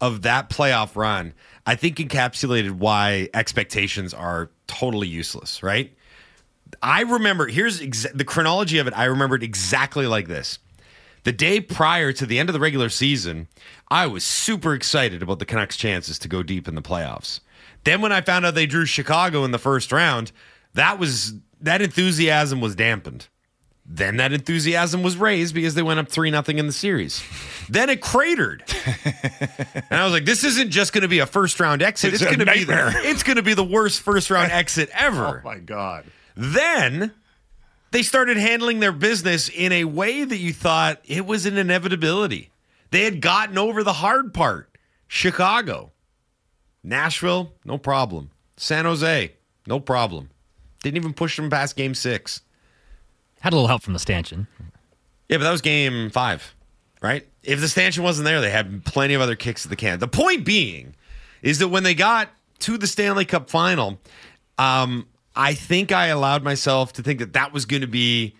[0.00, 1.34] of that playoff run,
[1.66, 5.92] I think encapsulated why expectations are totally useless, right?
[6.82, 8.94] I remember, here's exa- the chronology of it.
[8.96, 10.58] I remembered exactly like this.
[11.24, 13.48] The day prior to the end of the regular season,
[13.88, 17.40] I was super excited about the Canucks' chances to go deep in the playoffs.
[17.84, 20.32] Then when I found out they drew Chicago in the first round,
[20.74, 23.28] that was that enthusiasm was dampened.
[23.84, 27.22] Then that enthusiasm was raised because they went up 3 nothing in the series.
[27.68, 28.62] then it cratered.
[29.04, 32.22] and I was like this isn't just going to be a first round exit, It's
[32.22, 35.42] it's, going to be the, it's going to be the worst first round exit ever.
[35.44, 36.04] Oh my God.
[36.36, 37.12] Then
[37.90, 42.50] they started handling their business in a way that you thought it was an inevitability.
[42.90, 44.68] They had gotten over the hard part.
[45.08, 45.92] Chicago,
[46.82, 48.30] Nashville, no problem.
[48.56, 49.32] San Jose,
[49.66, 50.30] no problem.
[50.82, 52.40] Didn't even push them past game six.
[53.42, 54.46] Had a little help from the stanchion.
[55.28, 56.54] Yeah, but that was game five,
[57.00, 57.26] right?
[57.42, 59.98] If the stanchion wasn't there, they had plenty of other kicks at the can.
[59.98, 60.94] The point being
[61.42, 62.28] is that when they got
[62.60, 63.98] to the Stanley Cup final,
[64.58, 68.36] um, I think I allowed myself to think that that was going to be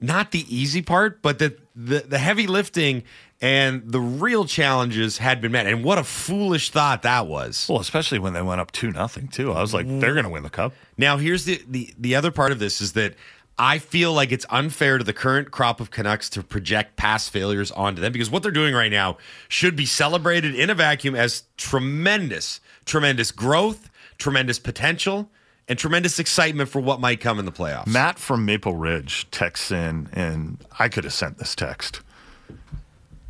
[0.00, 3.02] not the easy part, but that the, the heavy lifting
[3.40, 5.66] and the real challenges had been met.
[5.66, 7.66] And what a foolish thought that was.
[7.68, 9.52] Well, especially when they went up 2 nothing too.
[9.52, 10.74] I was like, they're going to win the cup.
[10.98, 13.14] Now, here's the, the the other part of this is that
[13.58, 17.70] I feel like it's unfair to the current crop of Canucks to project past failures
[17.70, 21.44] onto them because what they're doing right now should be celebrated in a vacuum as
[21.58, 25.30] tremendous, tremendous growth, tremendous potential,
[25.68, 27.86] and tremendous excitement for what might come in the playoffs.
[27.86, 32.00] Matt from Maple Ridge texts in, and I could have sent this text.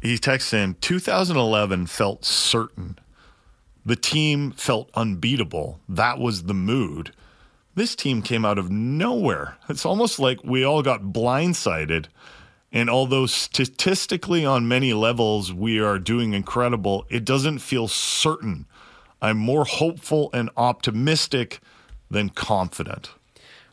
[0.00, 2.98] He texts in 2011 felt certain.
[3.84, 5.80] The team felt unbeatable.
[5.88, 7.12] That was the mood.
[7.74, 9.56] This team came out of nowhere.
[9.68, 12.06] It's almost like we all got blindsided.
[12.72, 18.66] And although statistically, on many levels, we are doing incredible, it doesn't feel certain.
[19.22, 21.60] I'm more hopeful and optimistic
[22.10, 23.10] than confident.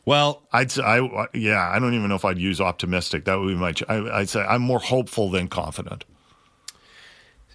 [0.04, 3.24] Well, I'd say, I, yeah, I don't even know if I'd use optimistic.
[3.24, 6.04] That would be my, I, I'd say I'm more hopeful than confident.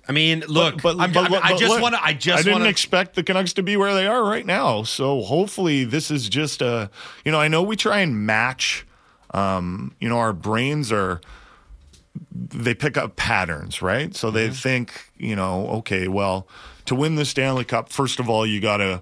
[0.08, 2.04] I mean, look, I'm- but I'm- I just want to.
[2.04, 2.70] I just I didn't want to.
[2.70, 4.84] expect the Canucks to be where they are right now.
[4.84, 6.90] So hopefully this is just a,
[7.24, 8.86] you know, I know we try and match,
[9.34, 11.22] um, you know, our brains are,
[12.34, 14.16] they pick up patterns, right?
[14.16, 14.36] So Mm-hmm.
[14.36, 16.48] they think, you know, okay, well,
[16.86, 19.02] to win the Stanley Cup, first of all, you got to,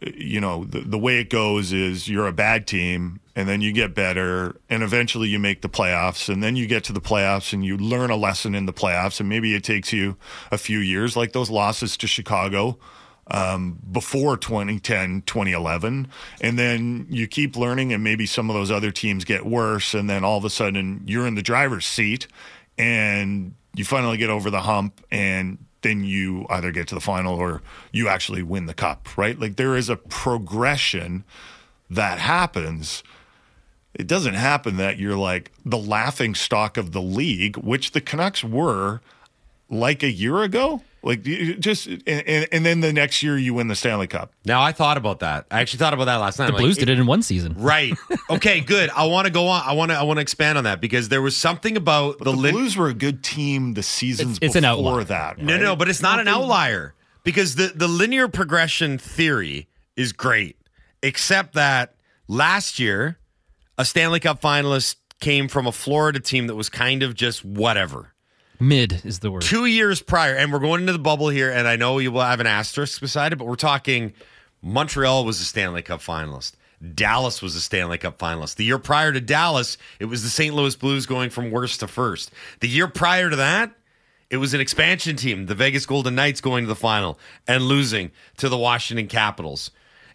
[0.00, 3.72] you know, the, the way it goes is you're a bad team and then you
[3.72, 7.52] get better and eventually you make the playoffs and then you get to the playoffs
[7.52, 10.16] and you learn a lesson in the playoffs and maybe it takes you
[10.50, 12.78] a few years like those losses to Chicago
[13.30, 16.08] um, before 2010, 2011.
[16.40, 19.94] And then you keep learning, and maybe some of those other teams get worse.
[19.94, 22.26] And then all of a sudden, you're in the driver's seat
[22.76, 25.04] and you finally get over the hump.
[25.10, 27.62] And then you either get to the final or
[27.92, 29.38] you actually win the cup, right?
[29.38, 31.24] Like there is a progression
[31.88, 33.02] that happens.
[33.94, 38.44] It doesn't happen that you're like the laughing stock of the league, which the Canucks
[38.44, 39.00] were
[39.68, 40.82] like a year ago.
[41.02, 44.32] Like just and, and, and then the next year you win the Stanley Cup.
[44.44, 45.46] Now I thought about that.
[45.50, 46.46] I actually thought about that last night.
[46.46, 47.54] The I'm like, Blues did it in one season.
[47.58, 47.94] Right.
[48.28, 48.60] Okay.
[48.60, 48.90] Good.
[48.90, 49.62] I want to go on.
[49.66, 49.96] I want to.
[49.96, 52.54] I want to expand on that because there was something about But the, the, lin-
[52.54, 55.02] Blues were a good team the seasons It's- it's an outlier.
[55.04, 55.38] that.
[55.38, 55.62] No, right?
[55.62, 60.56] no, but it's not an outlier because the the linear progression theory is great,
[61.02, 61.94] except that
[62.28, 63.18] last year
[63.76, 68.12] a Stanley Cup finalist came from a Florida team that was kind of just whatever.
[68.60, 69.42] Mid is the word.
[69.42, 72.20] Two years prior, and we're going into the bubble here, and I know you will
[72.20, 74.12] have an asterisk beside it, but we're talking
[74.62, 76.52] Montreal was a Stanley Cup finalist.
[76.94, 78.56] Dallas was a Stanley Cup finalist.
[78.56, 80.54] The year prior to Dallas, it was the St.
[80.54, 82.30] Louis Blues going from worst to first.
[82.60, 83.72] The year prior to that,
[84.30, 87.18] it was an expansion team, the Vegas Golden Knights going to the final
[87.48, 89.70] and losing to the Washington Capitals.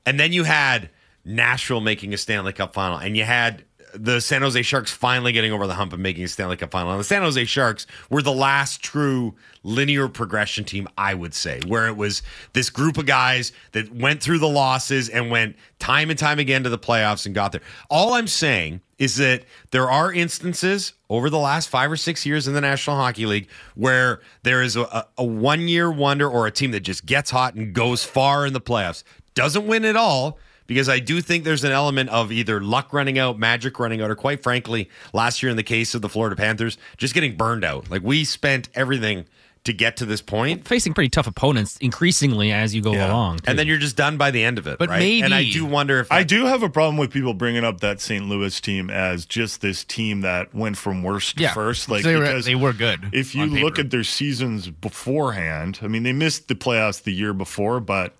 [0.05, 0.89] And then you had
[1.23, 3.63] Nashville making a Stanley Cup final, and you had
[3.97, 6.91] the San Jose Sharks finally getting over the hump and making a Stanley Cup final.
[6.91, 11.59] And the San Jose Sharks were the last true linear progression team, I would say,
[11.67, 12.21] where it was
[12.53, 16.63] this group of guys that went through the losses and went time and time again
[16.63, 17.61] to the playoffs and got there.
[17.89, 22.47] All I'm saying is that there are instances over the last five or six years
[22.47, 26.51] in the National Hockey League where there is a, a one year wonder or a
[26.51, 29.03] team that just gets hot and goes far in the playoffs.
[29.33, 33.19] Doesn't win it all because I do think there's an element of either luck running
[33.19, 36.35] out, magic running out, or quite frankly, last year in the case of the Florida
[36.35, 37.89] Panthers, just getting burned out.
[37.89, 39.25] Like we spent everything
[39.63, 40.67] to get to this point.
[40.67, 43.07] Facing pretty tough opponents increasingly as you go Yeah.
[43.11, 43.39] along.
[43.47, 44.77] And then you're just done by the end of it.
[44.77, 44.99] But right?
[44.99, 47.81] maybe- and I do wonder if I do have a problem with people bringing up
[47.81, 48.29] that St.
[48.29, 51.89] Louis team as just this team that went from worst to Yeah, first.
[51.89, 55.87] Like they were- because they were good If you look at their seasons beforehand, I
[55.87, 58.15] mean, they missed the playoffs the year before, but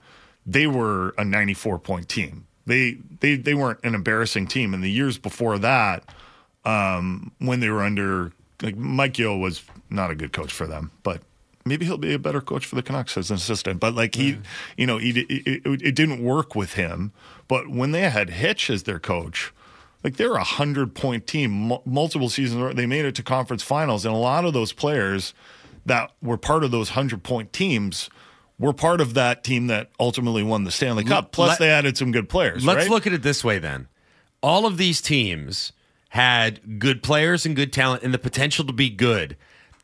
[0.46, 2.48] they were a 94 point team.
[2.66, 4.74] They they they weren't an embarrassing team.
[4.74, 6.04] And the years before that,
[6.64, 8.32] um, when they were under
[8.62, 11.22] like Mike Yeo was not a good coach for them, but
[11.66, 13.80] maybe he'll be a better coach for the Canucks as an assistant.
[13.80, 14.38] But like he,
[14.78, 17.12] you know, he, it, it, it didn't work with him.
[17.48, 19.54] But when they had Hitch as their coach,
[20.04, 22.76] like they're a hundred point team, mul- multiple seasons.
[22.76, 25.34] They made it to conference finals, and a lot of those players
[25.86, 28.10] that were part of those hundred point teams
[28.58, 31.32] were part of that team that ultimately won the Stanley Cup.
[31.32, 32.66] Plus, let- they added some good players.
[32.66, 32.90] Let's right?
[32.90, 33.88] look at it this way then.
[34.42, 35.72] All of these teams
[36.10, 39.36] had good players and good talent and the potential to be good.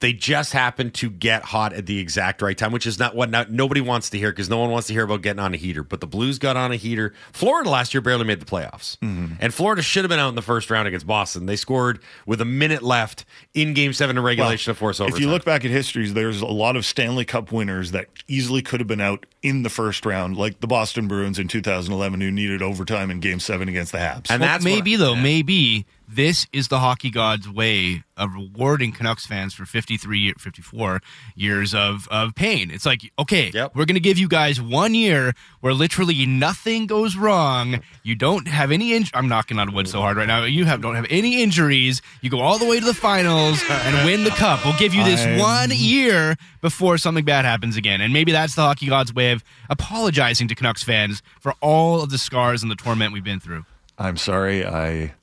[0.02, 3.30] They just happened to get hot at the exact right time, which is not what
[3.30, 5.58] not, nobody wants to hear because no one wants to hear about getting on a
[5.58, 5.84] heater.
[5.84, 7.14] But the Blues got on a heater.
[7.32, 8.98] Florida last year barely made the playoffs.
[8.98, 9.36] Mm-hmm.
[9.40, 11.46] And Florida should have been out in the first round against Boston.
[11.46, 15.16] They scored with a minute left in game seven of regulation to force overtime.
[15.16, 18.62] If you look back at histories, there's a lot of Stanley Cup winners that easily
[18.62, 22.32] could have been out in the first round, like the Boston Bruins in 2011, who
[22.32, 24.32] needed overtime in Game Seven against the Habs.
[24.32, 28.92] And Well, that's what- maybe though, maybe this is the hockey gods' way of rewarding
[28.92, 31.02] Canucks fans for 53, year- 54
[31.36, 32.70] years of, of pain.
[32.70, 33.76] It's like, okay, Yep.
[33.76, 37.80] we're going to give you guys one year where literally nothing goes wrong.
[38.04, 38.94] You don't have any.
[38.94, 40.44] In- I'm knocking on wood so hard right now.
[40.44, 42.02] You have don't have any injuries.
[42.22, 44.64] You go all the way to the finals and win the cup.
[44.66, 48.02] We'll give you this I'm- one year before something bad happens again.
[48.02, 52.10] And maybe that's the hockey gods' way of apologizing to Canucks fans for all of
[52.12, 53.66] the scars and the torment we've been through.
[53.98, 55.14] I'm sorry, I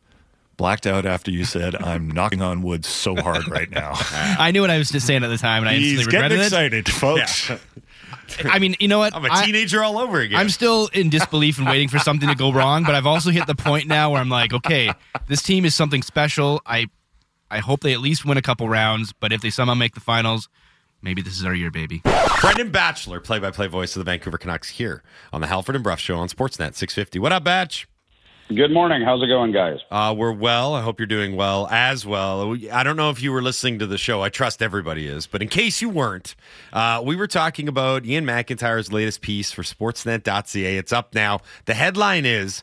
[0.58, 3.92] blacked out after you said I'm knocking on wood so hard right now.
[4.12, 6.38] I knew what I was just saying at the time, and I He's instantly getting
[6.38, 7.50] regretted excited, folks.
[7.50, 7.60] it.
[8.44, 9.14] I mean, you know what?
[9.14, 10.38] I'm a I- teenager all over again.
[10.38, 13.46] I'm still in disbelief and waiting for something to go wrong, but I've also hit
[13.46, 14.92] the point now where I'm like, okay,
[15.28, 16.60] this team is something special.
[16.66, 16.88] I,
[17.50, 20.00] I hope they at least win a couple rounds, but if they somehow make the
[20.00, 20.48] finals,
[21.00, 22.02] maybe this is our year, baby.
[22.42, 25.02] Brendan Batchelor, play-by-play voice of the Vancouver Canucks, here
[25.32, 27.18] on the Halford and Brough Show on Sportsnet 650.
[27.20, 27.88] What up, Batch?
[28.54, 29.02] Good morning.
[29.02, 29.80] How's it going, guys?
[29.90, 30.74] Uh, we're well.
[30.74, 32.56] I hope you're doing well as well.
[32.72, 34.22] I don't know if you were listening to the show.
[34.22, 35.26] I trust everybody is.
[35.26, 36.34] But in case you weren't,
[36.72, 40.78] uh, we were talking about Iain MacIntyre's latest piece for Sportsnet.ca.
[40.78, 41.40] It's up now.
[41.66, 42.62] The headline is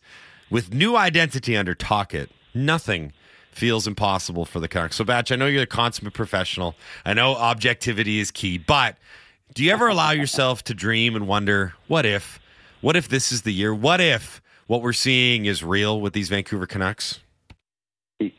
[0.49, 3.13] With new identity under Tocchet, nothing
[3.51, 4.95] feels impossible for the Canucks.
[4.95, 6.75] So, Batch, I know you're a consummate professional.
[7.05, 8.57] I know objectivity is key.
[8.57, 8.97] But
[9.53, 12.39] do you ever allow yourself to dream and wonder, what if?
[12.81, 13.73] What if this is the year?
[13.73, 17.19] What if what we're seeing is real with these Vancouver Canucks?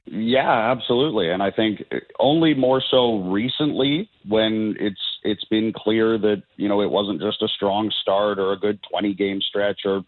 [0.06, 1.30] Yeah, absolutely.
[1.30, 1.82] And I think
[2.18, 7.42] only more so recently when it's it's been clear that, you know, it wasn't just
[7.42, 10.02] a strong start or a good 20 game stretch or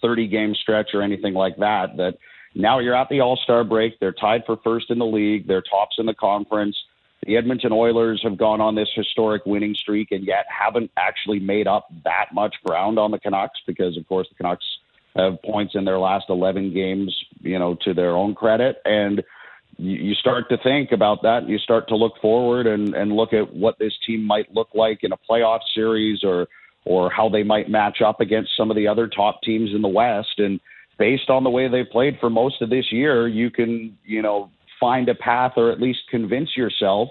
[0.00, 2.14] 30 game stretch or anything like that that
[2.54, 5.96] now you're at the All-Star break, they're tied for first in the league, they're tops
[5.98, 6.76] in the conference.
[7.24, 11.68] The Edmonton Oilers have gone on this historic winning streak and yet haven't actually made
[11.68, 14.66] up that much ground on the Canucks because of course the Canucks
[15.16, 18.76] have points in their last 11 games, you know, to their own credit.
[18.84, 19.22] And
[19.76, 21.38] you, start to think about that.
[21.38, 24.68] And you start to look forward and, and look at what this team might look
[24.74, 26.46] like in a playoff series or,
[26.84, 29.88] or how they might match up against some of the other top teams in the
[29.88, 30.38] West.
[30.38, 30.60] And
[30.98, 34.50] based on the way they played for most of this year, you can, you know,
[34.80, 37.08] find a path or at least convince yourself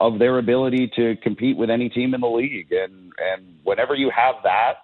[0.00, 2.70] of their ability to compete with any team in the league.
[2.70, 4.74] And, and whenever you have that,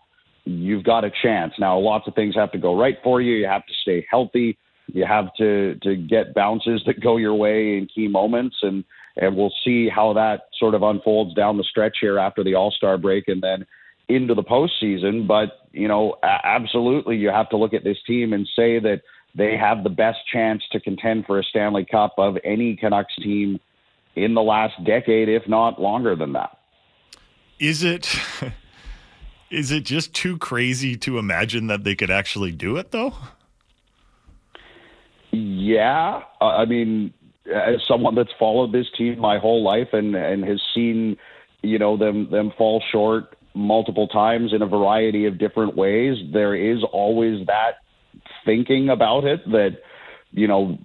[0.45, 1.55] you've got a chance.
[1.59, 3.34] Now, lots of things have to go right for you.
[3.34, 4.59] You have to stay healthy.
[4.92, 8.84] You have to to get bounces that go your way in key moments, and
[9.16, 12.70] and we'll see how that sort of unfolds down the stretch here after the All
[12.70, 13.64] Star break, and then
[14.09, 15.26] into the postseason.
[15.26, 19.01] But you know, absolutely, you have to look at this team and say that
[19.34, 23.59] they have the best chance to contend for a Stanley Cup of any Canucks team
[24.14, 26.59] in the last decade, if not longer than that.
[27.59, 28.20] Is it
[29.51, 33.14] is it just too crazy to imagine that they could actually do it though?
[35.32, 37.12] Yeah, I mean,
[37.53, 41.16] as someone that's followed this team my whole life and and has seen,
[41.62, 46.55] you know, them them fall short multiple times in a variety of different ways, there
[46.55, 47.78] is always that
[48.45, 49.78] thinking about it that,
[50.32, 50.78] you know,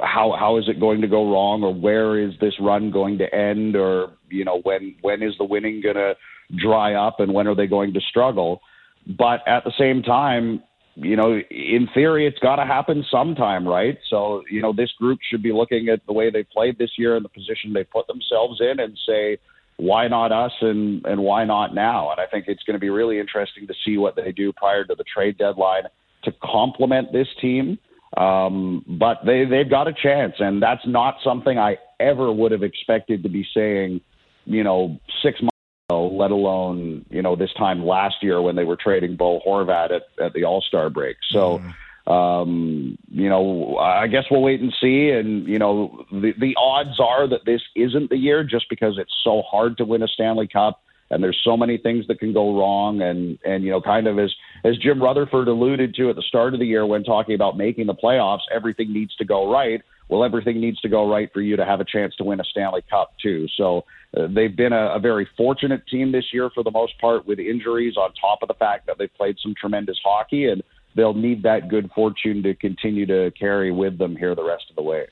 [0.00, 3.34] how how is it going to go wrong or where is this run going to
[3.34, 6.14] end or you know when when is the winning going to
[6.56, 8.60] dry up and when are they going to struggle.
[9.06, 10.62] But at the same time
[10.96, 13.98] you know in theory it's got to happen sometime right?
[14.08, 17.16] So you know this group should be looking at the way they played this year
[17.16, 19.38] and the position they put themselves in and say
[19.76, 22.10] why not us and and why not now?
[22.10, 24.84] And i think it's going to be really interesting to see what they do prior
[24.84, 25.84] to the trade deadline
[26.24, 27.78] to complement this team.
[28.16, 32.62] Um, but they they've got a chance, and that's not something I ever would have
[32.62, 34.00] expected to be saying,
[34.44, 35.53] you know, six months
[35.90, 40.02] let alone you know this time last year when they were trading Bo Horvat at,
[40.22, 41.16] at the All Star break.
[41.30, 41.58] So.
[41.58, 41.74] Mm.
[42.06, 45.08] Um, you know, I guess we'll wait and see.
[45.08, 49.14] And you know, the the odds are that this isn't the year, just because it's
[49.24, 52.58] so hard to win a Stanley Cup and there's so many things that can go
[52.58, 56.22] wrong and and you know kind of as as Jim Rutherford alluded to at the
[56.22, 59.82] start of the year when talking about making the playoffs everything needs to go right
[60.08, 62.44] well everything needs to go right for you to have a chance to win a
[62.44, 63.84] Stanley Cup too so
[64.16, 67.38] uh, they've been a, a very fortunate team this year for the most part with
[67.38, 70.62] injuries on top of the fact that they've played some tremendous hockey and
[70.94, 74.76] they'll need that good fortune to continue to carry with them here the rest of
[74.76, 75.06] the way.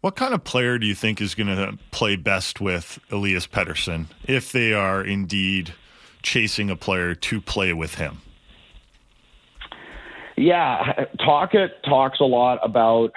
[0.00, 4.06] What kind of player do you think is going to play best with Elias Pettersson
[4.26, 5.74] if they are indeed
[6.22, 8.18] chasing a player to play with him?
[10.36, 13.12] Yeah, Tocchet talks a lot about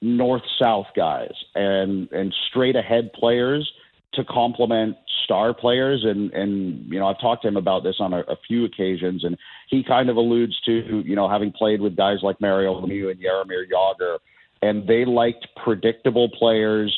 [0.00, 3.70] north south guys and and straight ahead players
[4.14, 8.12] to complement star players and and you know I've talked to him about this on
[8.12, 9.36] a, a, few occasions and
[9.68, 13.20] he kind of alludes to you know having played with guys like Mario Lemieux and
[13.20, 14.18] Jaromir Jagr
[14.62, 16.96] and they liked predictable players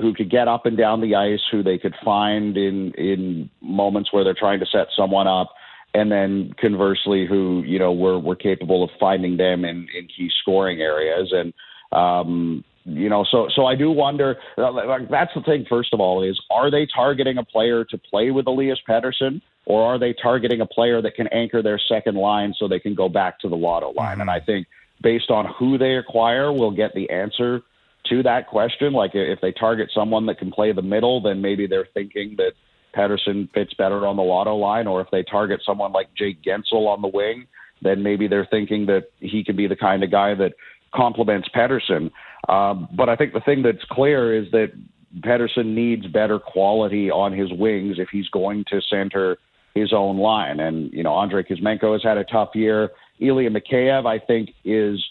[0.00, 4.12] who could get up and down the ice, who they could find in in moments
[4.12, 5.54] where they're trying to set someone up,
[5.94, 10.30] and then conversely, who you know were were capable of finding them in in key
[10.40, 11.32] scoring areas.
[11.32, 11.52] And
[11.92, 14.36] um, you know, so so I do wonder.
[14.56, 15.66] Like, that's the thing.
[15.68, 19.82] First of all, is are they targeting a player to play with Elias Pettersson, or
[19.84, 23.08] are they targeting a player that can anchor their second line so they can go
[23.08, 24.12] back to the Lotto line?
[24.12, 24.20] Mm-hmm.
[24.22, 24.66] And I think
[25.00, 27.62] based on who they acquire, we'll get the answer
[28.08, 28.92] to that question.
[28.92, 32.52] Like if they target someone that can play the middle, then maybe they're thinking that
[32.94, 34.86] Pettersson fits better on the lotto line.
[34.86, 37.46] Or if they target someone like Jake Guentzel on the wing,
[37.80, 40.54] then maybe they're thinking that he can be the kind of guy that
[40.94, 42.10] complements Pettersson.
[42.48, 44.72] Um, but I think the thing that's clear is that
[45.20, 49.36] Pettersson needs better quality on his wings if he's going to center
[49.74, 50.60] his own line.
[50.60, 52.90] And, you know, Andrei Kuzmenko has had a tough year.
[53.20, 55.02] Ilya Mikheyev, I think, is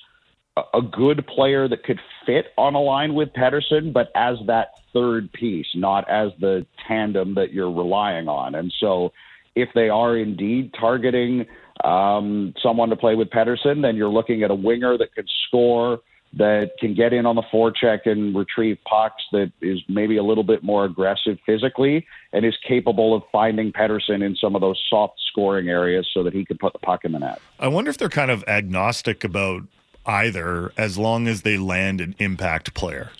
[0.73, 5.31] a good player that could fit on a line with Pettersson, but as that third
[5.31, 8.55] piece, not as the tandem that you're relying on.
[8.55, 9.13] And so,
[9.55, 11.45] if they are indeed targeting
[11.83, 15.99] um, someone to play with Pettersson, then you're looking at a winger that could score,
[16.33, 20.43] that can get in on the forecheck and retrieve pucks, that is maybe a little
[20.43, 25.19] bit more aggressive physically, and is capable of finding Pettersson in some of those soft
[25.29, 27.41] scoring areas so that he can put the puck in the net.
[27.59, 29.63] I wonder if they're kind of agnostic about
[30.05, 33.11] either as long as they land an impact player.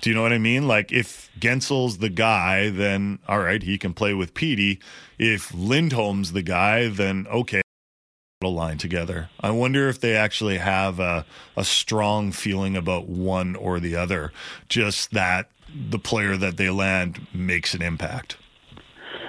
[0.00, 0.68] Do you know what I mean?
[0.68, 4.78] Like if Guentzel's the guy, then all right, he can play with Petey.
[5.18, 7.62] If Lindholm's the guy, then okay,
[8.44, 9.30] line together.
[9.40, 11.24] I wonder if they actually have a,
[11.56, 14.30] a strong feeling about one or the other,
[14.68, 18.36] just that the player that they land makes an impact.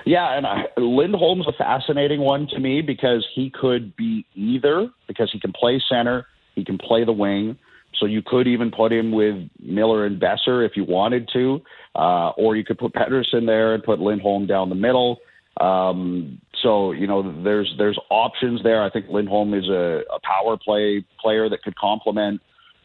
[0.05, 5.29] Yeah, and I, Lindholm's a fascinating one to me because he could be either, because
[5.31, 7.57] he can play center, he can play the wing.
[7.95, 11.61] So you could even put him with Miller and Boeser if you wanted to,
[11.95, 15.19] uh, or you could put Pettersson there and put Lindholm down the middle.
[15.59, 18.83] Um, so you know, there's there's options there.
[18.83, 22.41] I think Lindholm is a, a power play player that could complement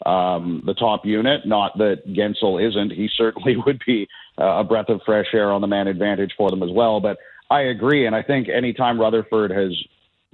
[0.06, 1.46] um, the top unit.
[1.46, 2.92] Not that Guentzel isn't.
[2.92, 4.08] He certainly would be
[4.38, 7.00] uh, a breath of fresh air on the man advantage for them as well.
[7.00, 7.18] But
[7.50, 9.72] I agree, and I think anytime Rutherford has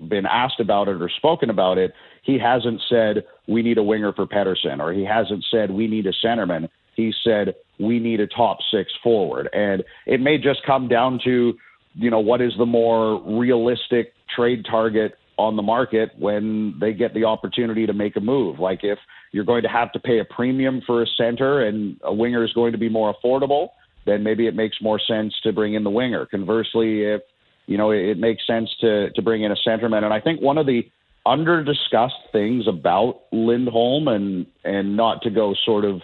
[0.09, 4.12] been asked about it or spoken about it, he hasn't said we need a winger
[4.12, 6.68] for Pettersson, or he hasn't said we need a centerman.
[6.95, 11.57] He said we need a top six forward, and it may just come down to
[11.95, 17.14] you know, what is the more realistic trade target on the market when they get
[17.14, 18.59] the opportunity to make a move?
[18.59, 18.99] Like if
[19.32, 22.53] you're going to have to pay a premium for a center and a winger is
[22.53, 23.68] going to be more affordable,
[24.07, 26.26] then maybe it makes more sense to bring in the winger.
[26.26, 27.22] Conversely, if
[27.66, 30.59] you know it, makes sense to to bring in a centerman, and I think one
[30.59, 30.91] of the
[31.26, 36.01] under discussed things about Lindholm and and not to go sort of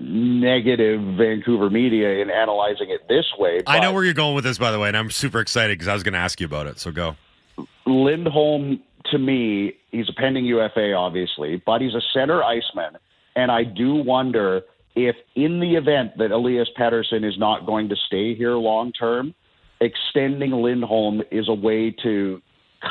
[0.00, 3.60] negative Vancouver media in analyzing it this way.
[3.66, 5.88] I know where you're going with this, by the way, and I'm super excited because
[5.88, 6.78] I was going to ask you about it.
[6.78, 7.16] So go.
[7.86, 8.80] Lindholm,
[9.10, 12.96] to me, he's a pending UFA, obviously, but he's a center iceman.
[13.36, 14.62] And I do wonder
[14.96, 19.34] if, in the event that Elias Pettersson is not going to stay here long term,
[19.80, 22.40] extending Lindholm is a way to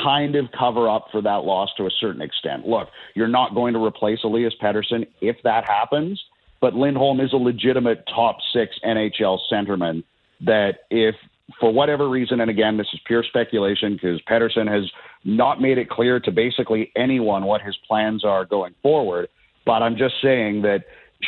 [0.03, 2.67] kind of cover up for that loss to a certain extent.
[2.67, 6.23] Look, you're not going to replace Elias Pettersson if that happens,
[6.61, 10.03] but Lindholm is a legitimate top six NHL centerman
[10.41, 11.15] that if
[11.59, 14.89] for whatever reason, and again, this is pure speculation because Pettersson has
[15.23, 19.29] not made it clear to basically anyone what his plans are going forward.
[19.65, 20.85] But I'm just saying that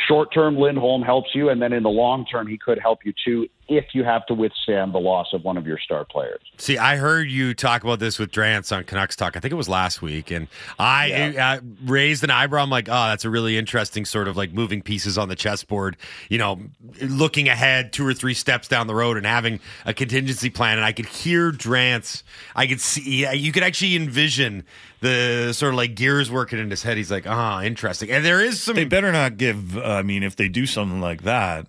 [0.08, 3.12] short term, Lindholm helps you, and then in the long term, he could help you
[3.24, 6.40] too if you have to withstand the loss of one of your star players.
[6.58, 9.36] See, I heard you talk about this with Drance on Canucks Talk.
[9.36, 10.48] I think it was last week, and
[10.78, 11.52] I Yeah.
[11.54, 12.62] uh, raised an eyebrow.
[12.62, 15.96] I'm like, oh, that's a really interesting sort of like moving pieces on the chessboard.
[16.28, 16.60] You know,
[17.00, 20.78] looking ahead two or three steps down the road and having a contingency plan.
[20.78, 22.22] And I could hear Drance.
[22.54, 23.22] I could see.
[23.22, 24.64] yeah, You could actually envision
[25.00, 26.96] the sort of like gears working in his head.
[26.96, 28.10] He's like, ah, interesting.
[28.10, 28.76] And there is some.
[28.76, 29.76] They better not give.
[29.76, 31.66] Uh, I mean, if they do something like that,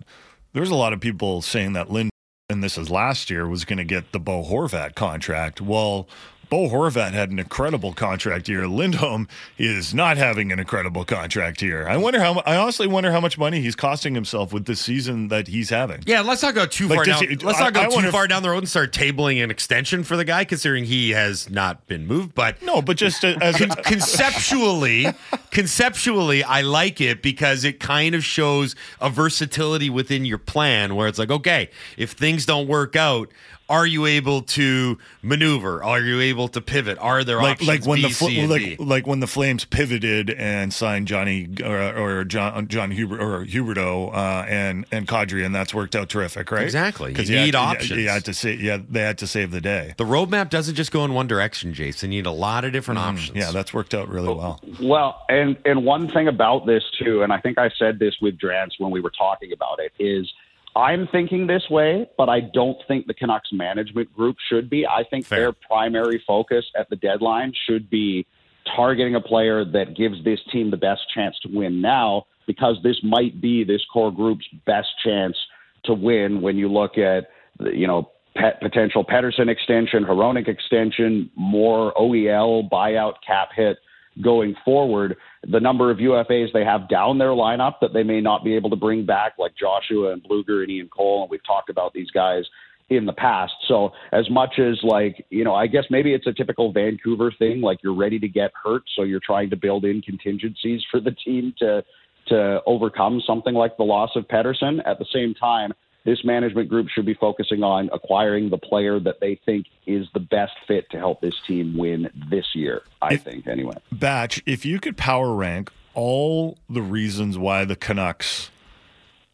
[0.54, 2.08] there's a lot of people saying that Lynn,
[2.48, 5.60] and this is last year, was going to get the Bo Horvat contract.
[5.60, 6.08] Well,
[6.48, 8.66] Bo Horvat had an incredible contract year.
[8.66, 9.28] Lindholm
[9.58, 11.86] is not having an incredible contract here.
[11.88, 12.40] I wonder how.
[12.46, 16.02] I honestly wonder how much money he's costing himself with the season that he's having.
[16.06, 17.22] Yeah, let's not go too Like, far down.
[17.28, 18.92] he- let's I- not go I too wonder if- far down the road and start
[18.92, 22.34] tabling an extension for the guy, considering he has not been moved.
[22.34, 25.06] But No, but just uh, as a, Con- conceptually,
[25.50, 31.08] conceptually, I like it because it kind of shows a versatility within your plan where
[31.08, 33.30] it's like, okay, if things don't work out,
[33.74, 35.82] are you able to maneuver?
[35.82, 36.98] Are you able to pivot?
[37.00, 38.76] Are there like options like when B, the Fl- C, and like D?
[38.78, 44.12] like when the Flames pivoted and signed Johnny or, or John John Huber or Huberdeau
[44.14, 46.62] uh, and and Kadri, and that's worked out terrific, right?
[46.62, 47.12] Exactly.
[47.12, 48.00] Because You because need had, options.
[48.00, 49.94] You had to say yeah, they had to save the day.
[49.96, 52.12] The roadmap doesn't just go in one direction, Jason.
[52.12, 53.36] You need a lot of different Mm, options.
[53.38, 54.60] Yeah, that's worked out really well.
[54.82, 58.38] Well, and and one thing about this too, and I think I said this with
[58.38, 60.32] Drance when we were talking about it, is
[60.76, 64.86] I'm thinking this way, but I don't think the Canucks management group should be.
[64.86, 65.38] I think Fair.
[65.38, 68.26] their primary focus at the deadline should be
[68.74, 72.96] targeting a player that gives this team the best chance to win now, because this
[73.02, 75.36] might be this core group's best chance
[75.84, 81.30] to win when you look at the, you know pe- potential Pettersson extension, Hronek extension,
[81.36, 83.78] more OEL buyout cap hit
[84.22, 85.16] going forward.
[85.50, 88.70] The number of UFAs they have down their lineup that they may not be able
[88.70, 92.10] to bring back, like Joshua and Blueger and Ian Cole, and we've talked about these
[92.10, 92.44] guys
[92.90, 93.52] in the past.
[93.66, 97.60] So as much as like, you know, I guess maybe it's a typical Vancouver thing,
[97.60, 101.12] like you're ready to get hurt, so you're trying to build in contingencies for the
[101.12, 101.84] team to
[102.26, 104.80] to overcome something like the loss of Pettersson.
[104.86, 105.74] At the same time,
[106.04, 110.20] this management group should be focusing on acquiring the player that they think is the
[110.20, 112.82] best fit to help this team win this year.
[113.00, 113.74] I think, anyway.
[113.90, 118.50] Batch, if you could power rank all the reasons why the Canucks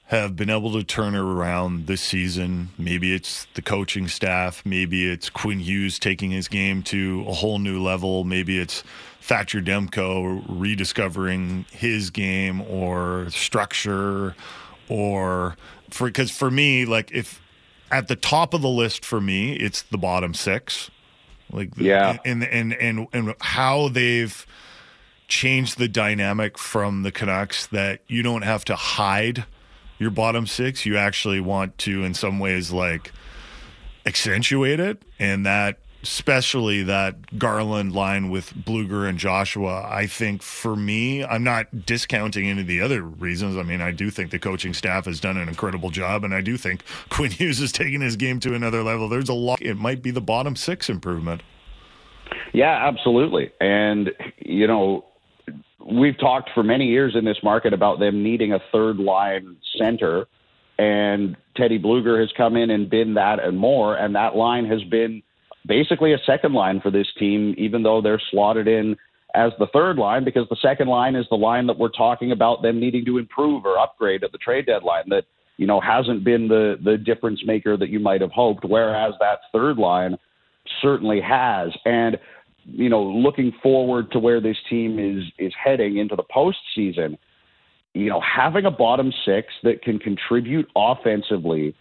[0.06, 5.30] have been able to turn around this season, maybe it's the coaching staff, maybe it's
[5.30, 8.82] Quinn Hughes taking his game to a whole new level, maybe it's
[9.20, 14.34] Thatcher Demko rediscovering his game or structure
[14.88, 15.56] or
[15.94, 17.40] for because for me like if
[17.90, 20.90] at the top of the list for me it's the bottom 6
[21.52, 22.18] like the- Yeah.
[22.24, 24.46] and and and and how they've
[25.28, 29.44] changed the dynamic from the Canucks that you don't have to hide
[29.98, 30.84] your bottom six.
[30.86, 33.12] You actually want to, in some ways, like
[34.06, 39.86] accentuate it, and that especially that Garland line with Blueger and Joshua.
[39.88, 43.56] I think for me, I'm not discounting any of the other reasons.
[43.56, 46.40] I mean, I do think the coaching staff has done an incredible job, and I
[46.40, 49.08] do think Quinn Hughes has taken his game to another level.
[49.08, 49.60] There's a lot.
[49.60, 51.42] It might be the bottom six improvement.
[52.52, 53.50] Yeah, absolutely.
[53.60, 55.04] And, you know,
[55.84, 60.26] we've talked for many years in this market about them needing a third line center.
[60.78, 63.96] And Teddy Blueger has come in and been that and more.
[63.96, 65.22] And that line has been
[65.66, 68.96] basically a second line for this team, even though they're slotted in
[69.34, 72.62] as the third line, because the second line is the line that we're talking about
[72.62, 75.24] them needing to improve or upgrade at the trade deadline that,
[75.56, 78.64] you know, hasn't been the, the difference maker that you might have hoped.
[78.64, 80.16] Whereas that third line
[80.82, 81.70] certainly has.
[81.84, 82.18] And,
[82.64, 87.18] you know, looking forward to where this team is is heading into the postseason,
[87.94, 91.74] you know, having a bottom six that can contribute offensively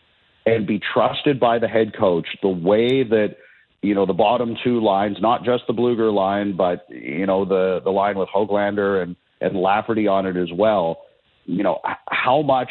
[0.46, 3.36] and be trusted by the head coach the way that
[3.82, 7.80] you know, the bottom two lines, not just the Blueger line, but you know, the
[7.84, 11.04] the line with Hoglander and and Lafferty on it as well.
[11.46, 12.70] You know, how much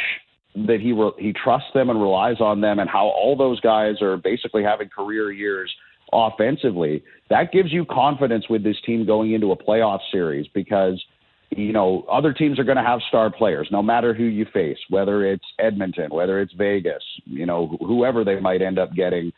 [0.54, 4.02] that he re- he trusts them and relies on them, and how all those guys
[4.02, 5.72] are basically having career years
[6.12, 7.02] offensively.
[7.30, 11.02] That gives you confidence with this team going into a playoff series because
[11.50, 14.78] you know other teams are going to have star players, no matter who you face,
[14.90, 19.32] whether it's Edmonton, whether it's Vegas, you know whoever they might end up getting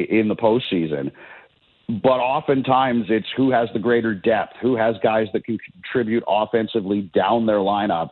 [0.00, 1.12] in the postseason.
[1.88, 7.10] But oftentimes it's who has the greater depth, who has guys that can contribute offensively
[7.14, 8.10] down their lineup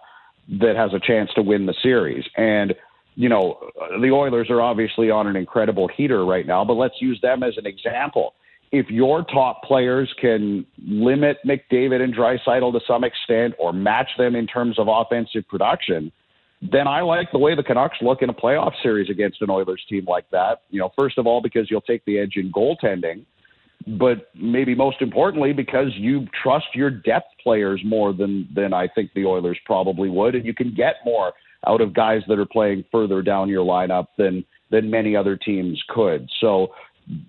[0.60, 2.24] that has a chance to win the series.
[2.36, 2.74] And,
[3.14, 3.58] you know,
[4.00, 7.56] the Oilers are obviously on an incredible heater right now, but let's use them as
[7.56, 8.34] an example.
[8.72, 14.36] If your top players can limit McDavid and Draisaitl to some extent or match them
[14.36, 16.12] in terms of offensive production,
[16.62, 19.82] then I like the way the Canucks look in a playoff series against an Oilers
[19.88, 20.62] team like that.
[20.70, 23.24] You know, first of all, because you'll take the edge in goaltending,
[23.86, 29.10] but maybe most importantly, because you trust your depth players more than than I think
[29.14, 31.32] the Oilers probably would, and you can get more
[31.66, 35.82] out of guys that are playing further down your lineup than than many other teams
[35.88, 36.28] could.
[36.40, 36.74] So,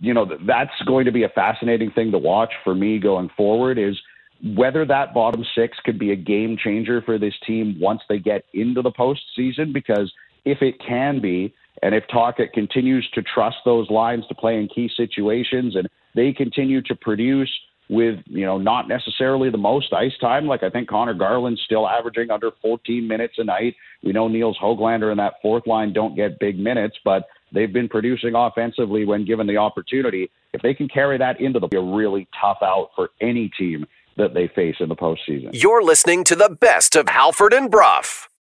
[0.01, 3.77] you know, that's going to be a fascinating thing to watch for me going forward.
[3.77, 3.97] Is
[4.43, 8.43] whether that bottom six could be a game changer for this team once they get
[8.53, 9.73] into the postseason.
[9.73, 10.11] Because
[10.45, 14.67] if it can be, and if Tocchet continues to trust those lines to play in
[14.67, 17.51] key situations and they continue to produce
[17.89, 20.47] with, you know, not necessarily the most ice time.
[20.47, 23.75] Like I think Conor Garland's still averaging under 14 minutes a night.
[24.01, 27.89] We know Nils Hoglander and that fourth line don't get big minutes, but they've been
[27.89, 30.31] producing offensively when given the opportunity.
[30.53, 33.85] If they can carry that into the be a really tough out for any team
[34.17, 35.49] that they face in the postseason.
[35.53, 38.27] You're listening to the best of Halford and Brough.